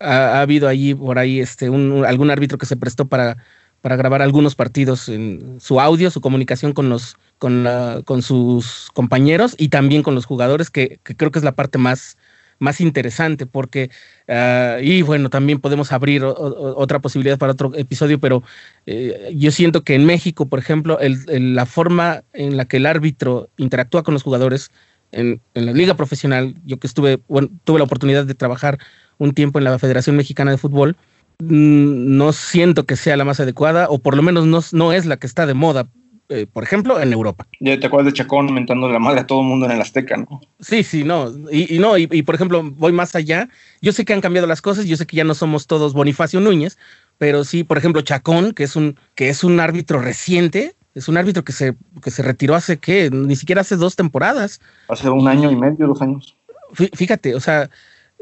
[0.00, 3.36] ha, habido allí por ahí este algún árbitro que se prestó para,
[3.80, 8.88] para grabar algunos partidos en su audio, su comunicación con los con, la, con sus
[8.94, 12.16] compañeros y también con los jugadores, que, creo que es la parte más,
[12.58, 13.90] más interesante, porque,
[14.28, 18.42] ah, y bueno, también podemos abrir otra posibilidad para otro episodio, pero
[18.86, 22.86] eh, yo siento que en México, por ejemplo, el, la forma en la que el
[22.86, 24.70] árbitro interactúa con los jugadores
[25.12, 28.78] en, en la liga profesional, yo que estuve, bueno, tuve la oportunidad de trabajar
[29.18, 30.96] un tiempo en la Federación Mexicana de Fútbol,
[31.38, 35.06] mm, no siento que sea la más adecuada, o por lo menos no, no es
[35.06, 35.88] la que está de moda,
[36.30, 37.46] eh, por ejemplo, en Europa.
[37.60, 40.16] Ya te acuerdas de Chacón mentando la madre a todo el mundo en el Azteca,
[40.16, 40.40] ¿no?
[40.58, 41.30] Sí, sí, no.
[41.52, 43.48] Y, no, y, por ejemplo, voy más allá.
[43.82, 46.40] Yo sé que han cambiado las cosas, yo sé que ya no somos todos Bonifacio
[46.40, 46.78] Núñez,
[47.18, 51.18] pero sí, por ejemplo, Chacón, que es un, que es un árbitro reciente, es un
[51.18, 54.60] árbitro que se, que se retiró hace qué, ni siquiera hace dos temporadas.
[54.88, 56.34] Hace un año y medio, dos años.
[56.72, 57.68] Fíjate, o sea,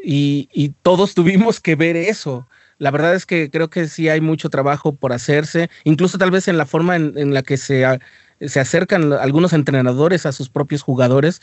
[0.02, 2.46] y, todos tuvimos que ver eso.
[2.78, 6.48] La verdad es que creo que sí hay mucho trabajo por hacerse, incluso tal vez
[6.48, 7.84] en la forma en, la que se,
[8.40, 11.40] se acercan algunos entrenadores a sus propios jugadores.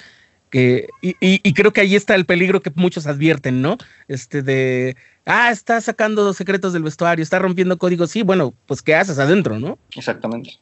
[0.49, 3.77] que, y, y, creo que ahí está el peligro que muchos advierten, ¿no?
[4.07, 8.95] Este de, ah, está sacando secretos del vestuario, está rompiendo códigos, sí, bueno, pues ¿qué
[8.95, 9.77] haces adentro, no?
[9.95, 10.59] Exactamente.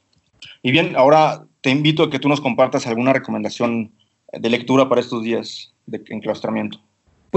[0.61, 3.91] Y bien, ahora te invito a que tú nos compartas alguna recomendación
[4.31, 6.79] de lectura para estos días de enclaustramiento.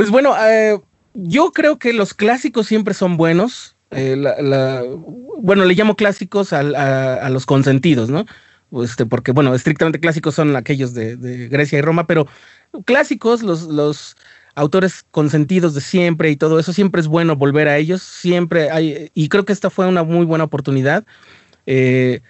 [0.01, 0.81] Pues bueno, eh,
[1.13, 3.77] yo creo que los clásicos siempre son buenos.
[3.91, 4.17] Eh,
[5.43, 8.25] bueno, le llamo clásicos a, los consentidos, ¿no?
[8.83, 12.27] Este, porque, bueno, estrictamente clásicos son aquellos de, Grecia y Roma, pero
[12.87, 14.17] clásicos, los, los
[14.55, 19.11] autores consentidos de siempre y todo eso, siempre es bueno volver a ellos, siempre hay,
[19.13, 21.05] y creo que esta fue una muy buena oportunidad.
[21.67, 22.23] Eh,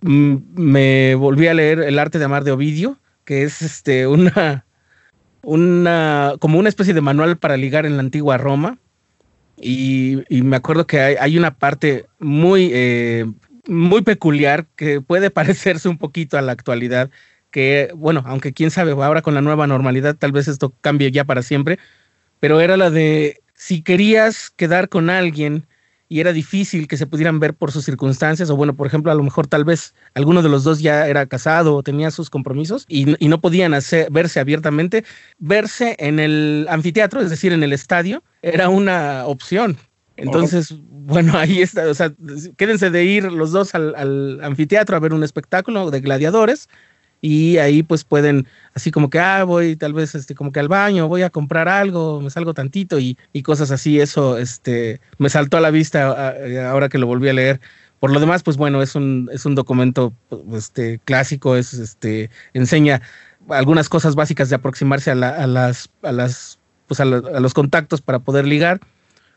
[0.00, 4.64] me volví a leer El arte de amar de Ovidio, que es este una
[5.44, 8.78] una como una especie de manual para ligar en la antigua Roma.
[9.56, 13.24] Y, me acuerdo que hay, una parte muy, eh,
[13.66, 17.10] muy peculiar que puede parecerse un poquito a la actualidad,
[17.50, 21.24] que bueno, aunque quién sabe, ahora con la nueva normalidad tal vez esto cambie ya
[21.24, 21.78] para siempre,
[22.40, 25.66] pero era la de si querías quedar con alguien
[26.08, 29.14] y era difícil que se pudieran ver por sus circunstancias, o bueno, por ejemplo, a
[29.14, 32.84] lo mejor tal vez alguno de los dos ya era casado o tenía sus compromisos
[32.88, 35.04] y, no podían hacer, verse abiertamente,
[35.38, 39.76] verse en el anfiteatro, es decir, en el estadio, era una opción.
[40.16, 42.12] Entonces, bueno, ahí está, o sea,
[42.56, 46.68] quédense de ir los dos al, al anfiteatro a ver un espectáculo de gladiadores
[47.24, 50.68] y ahí pues pueden así como que, ah, voy tal vez este, como que al
[50.68, 55.30] baño, voy a comprar algo, me salgo tantito y, y cosas así, eso este, me
[55.30, 56.34] saltó a la vista
[56.68, 57.62] ahora que lo volví a leer.
[57.98, 60.12] Por lo demás, pues bueno, es un, es un documento
[60.52, 63.00] este, clásico, es, este, enseña
[63.48, 66.58] algunas cosas básicas de aproximarse a, a las, a las,
[66.88, 68.80] pues a, los contactos para poder ligar.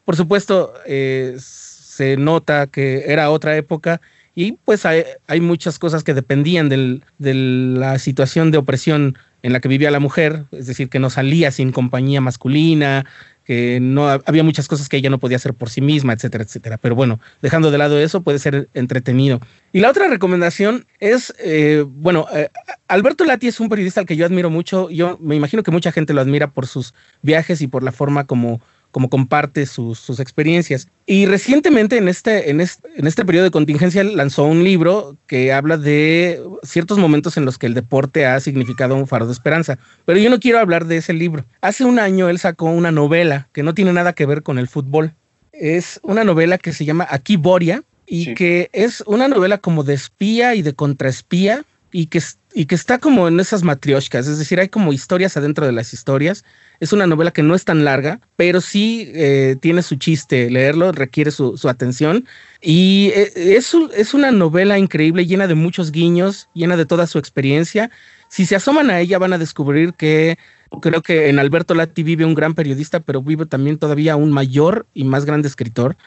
[0.04, 4.02] Por supuesto, eh, se nota que era otra época
[4.40, 7.02] y pues hay, muchas cosas que dependían de
[7.34, 11.50] la situación de opresión en la que vivía la mujer, es decir, que no salía
[11.50, 13.08] sin compañía masculina,
[13.46, 16.78] que no había muchas cosas que ella no podía hacer por sí misma, etcétera, etcétera.
[16.78, 19.42] Pero bueno, dejando de lado eso, puede ser entretenido.
[19.74, 22.50] Y la otra recomendación es, eh, bueno, eh,
[22.88, 24.92] Alberto Lati es un periodista al que yo admiro mucho.
[24.92, 28.28] Yo me imagino que mucha gente lo admira por sus viajes y por la forma
[28.28, 28.62] como
[28.98, 30.88] como comparte sus, experiencias.
[31.06, 35.54] Y recientemente en este, en, este, en este periodo de contingencia lanzó un libro que
[35.54, 39.78] habla de ciertos momentos en los que el deporte ha significado un faro de esperanza.
[40.06, 41.45] Pero yo no quiero hablar de ese libro.
[41.62, 44.68] Hace un año él sacó una novela que no tiene nada que ver con el
[44.68, 45.14] fútbol.
[45.52, 49.93] Es una novela que se llama Aquí Boria y que es una novela como de
[49.93, 52.22] espía y de contraespía y que,
[52.54, 55.94] y que está como en esas matrioshkas, es decir, hay como historias adentro de las
[55.94, 56.44] historias
[56.80, 60.50] es una novela que no es tan larga, pero sí eh, tiene su chiste.
[60.50, 62.26] Leerlo requiere su, atención.
[62.62, 67.18] Y eh, es, es una novela increíble, llena de muchos guiños, llena de toda su
[67.18, 67.90] experiencia.
[68.30, 70.38] Si se asoman a ella van a descubrir que
[70.82, 74.86] creo que en Alberto Lati vive un gran periodista, pero vive también todavía un mayor
[74.94, 75.98] y más grande escritor.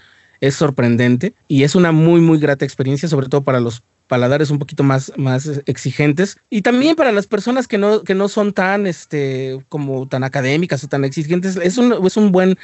[0.41, 4.59] Es sorprendente y es una muy, muy grata experiencia, sobre todo para los paladares un
[4.59, 6.37] poquito más, más exigentes.
[6.51, 10.83] Y también para las personas que no, que no son tan, este, como tan académicas
[10.83, 12.59] o tan exigentes, es un, es un buen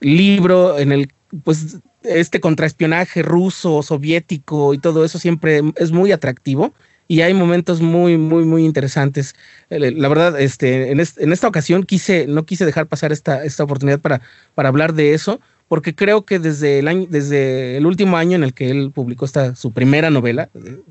[0.00, 1.10] libro en el,
[1.44, 6.74] pues, este contraespionaje ruso, soviético y todo eso siempre es muy atractivo
[7.08, 9.34] y hay momentos muy, muy, muy interesantes.
[9.70, 13.64] Eh, la verdad, este, en, en, esta ocasión quise, no quise dejar pasar esta, esta
[13.64, 14.20] oportunidad para,
[14.54, 15.40] para hablar de eso,
[15.72, 19.24] porque creo que desde el año, desde el último año en el que él publicó
[19.24, 20.50] esta su primera novela,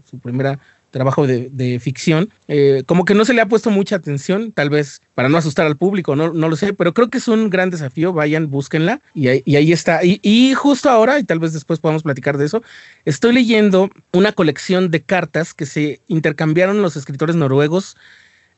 [0.09, 0.57] su primera
[0.89, 5.03] trabajo de, ficción, eh, como que no se le ha puesto mucha atención, tal vez
[5.13, 7.69] para no asustar al público, no, no lo sé, pero creo que es un gran
[7.69, 10.03] desafío, vayan, búsquenla, y ahí, está.
[10.03, 12.63] Y, y, justo ahora, y tal vez después podamos platicar de eso,
[13.05, 17.97] estoy leyendo una colección de cartas que se intercambiaron los escritores noruegos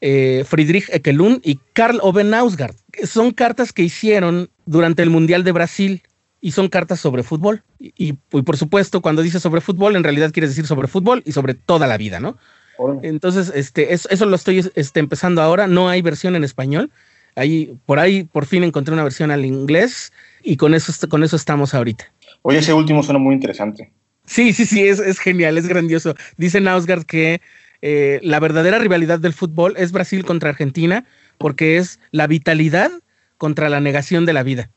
[0.05, 2.75] eh, Friedrich Ekelund y Karl Ove Nausgaard.
[3.05, 6.03] Son cartas que hicieron durante el Mundial de Brasil
[6.43, 7.63] y son cartas sobre fútbol.
[7.79, 11.53] Y, por supuesto, cuando dice sobre fútbol, en realidad quiere decir sobre fútbol y sobre
[11.53, 12.37] toda la vida, ¿no?
[13.01, 15.67] Entonces, este, eso, lo estoy este, empezando ahora.
[15.67, 16.91] No hay versión en español.
[17.37, 20.11] Ahí, por ahí, por fin encontré una versión al inglés
[20.43, 22.11] y con eso, con eso estamos ahorita.
[22.41, 23.93] Oye, ese último suena muy interesante.
[24.25, 26.13] Sí, sí, sí, es, es genial, es grandioso.
[26.35, 27.39] Dice Nausgard que
[27.81, 31.05] eh, la verdadera rivalidad del fútbol es Brasil contra Argentina
[31.37, 32.91] porque es la vitalidad
[33.37, 34.69] contra la negación de la vida.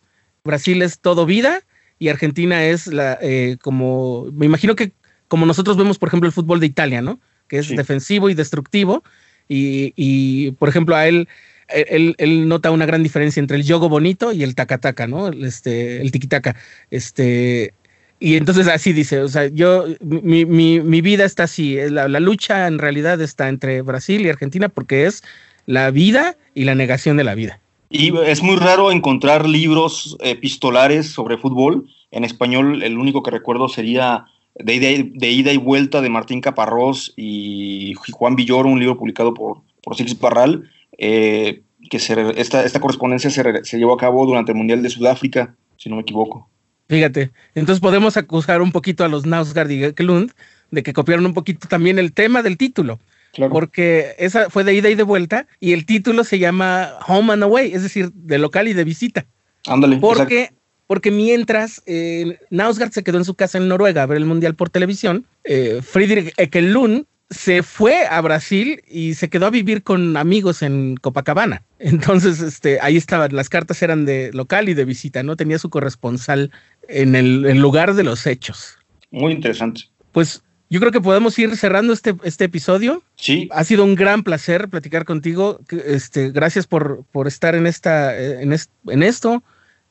[0.46, 1.60] Brasil es todo vida
[1.98, 4.92] y Argentina es la, eh, como, me imagino que
[5.28, 7.20] como nosotros vemos, por ejemplo, el fútbol de Italia, ¿no?
[7.48, 9.02] Que es defensivo y destructivo.
[9.48, 11.28] Y, por ejemplo, a él,
[11.68, 15.28] él, nota una gran diferencia entre el yogo bonito y el tacataca, ¿no?
[15.28, 16.56] Este, el tiquitaca.
[16.90, 17.74] Este,
[18.18, 22.20] y entonces así dice, o sea, yo, mi, mi, mi vida está así, la, la,
[22.20, 25.22] lucha en realidad está entre Brasil y Argentina porque es
[25.66, 27.60] la vida y la negación de la vida.
[27.90, 31.88] Y es muy raro encontrar libros epistolares sobre fútbol.
[32.10, 34.74] En español, el único que recuerdo sería de
[35.30, 40.18] ida, y vuelta de Martín Caparrós y Juan Villoro, un libro publicado por, por Six
[40.18, 45.54] Barral, eh, que esta, esta correspondencia se, llevó a cabo durante el Mundial de Sudáfrica,
[45.76, 46.48] si no me equivoco.
[46.88, 50.32] Fíjate, entonces podemos acusar un poquito a los Nausgard y Geklund
[50.70, 52.98] de que copiaron un poquito también el tema del título.
[53.50, 57.42] Porque esa fue de ida y de vuelta y el título se llama Home and
[57.42, 59.26] Away, es decir, de local y de visita.
[59.66, 59.96] Ándale.
[59.96, 60.50] Porque
[60.86, 62.38] porque mientras eh,
[62.90, 66.32] se quedó en su casa en Noruega a ver el Mundial por televisión, eh, Friedrich
[66.36, 71.64] Ekelund se fue a Brasil y se quedó a vivir con amigos en Copacabana.
[71.78, 75.36] Entonces, este, ahí estaban, las cartas eran de local y de visita, ¿no?
[75.36, 76.52] Tenía su corresponsal
[76.88, 78.78] en el, lugar de los hechos.
[79.10, 79.82] Muy interesante.
[80.12, 83.02] Pues yo creo que podemos ir cerrando este, este episodio.
[83.16, 83.48] Sí.
[83.52, 85.60] Ha sido un gran placer platicar contigo.
[85.86, 88.54] Este, gracias por, por estar en, esta, en,
[88.88, 89.42] en esto.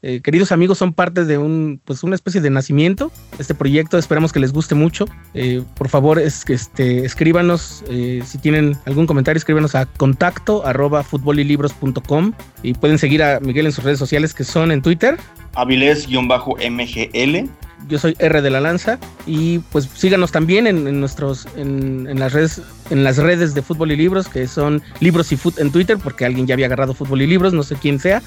[0.07, 3.11] Eh, queridos amigos, son parte de un, pues una especie de nacimiento.
[3.39, 5.05] Este proyecto, esperamos que les guste mucho.
[5.33, 11.01] Eh, por favor, es, este, escríbanos, eh, si tienen algún comentario, escríbanos a contacto arroba
[11.01, 15.17] futbolilibros.com y pueden seguir a Miguel en sus redes sociales que son en Twitter.
[15.55, 17.49] Avilés-MGL.
[17.87, 22.61] Yo soy R de la Lanza y pues síganos también en, nuestros en, las redes
[22.89, 26.25] en las redes de fútbol y libros que son libros y foot en Twitter porque
[26.25, 28.21] alguien ya había agarrado fútbol y libros, no sé quién sea.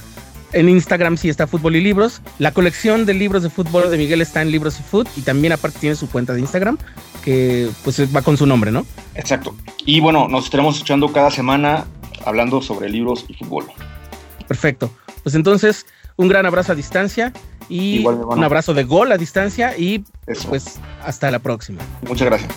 [0.53, 2.23] En Instagram sí está Fútbol y Libros.
[2.39, 5.53] La colección de libros de fútbol de Miguel está en Libros y Food y también
[5.53, 6.79] aparte tiene su cuenta de Instagram
[7.23, 8.87] que pues va con su nombre, ¿no?
[9.15, 9.55] Exacto.
[9.85, 11.85] Y bueno, nos estaremos escuchando cada semana
[12.25, 13.67] hablando sobre libros y fútbol.
[14.47, 14.91] Perfecto.
[15.23, 15.85] Pues entonces,
[16.17, 17.33] un gran abrazo a distancia
[17.69, 20.05] y un abrazo de gol a distancia y
[20.49, 21.81] pues hasta la próxima.
[22.07, 22.53] Muchas gracias.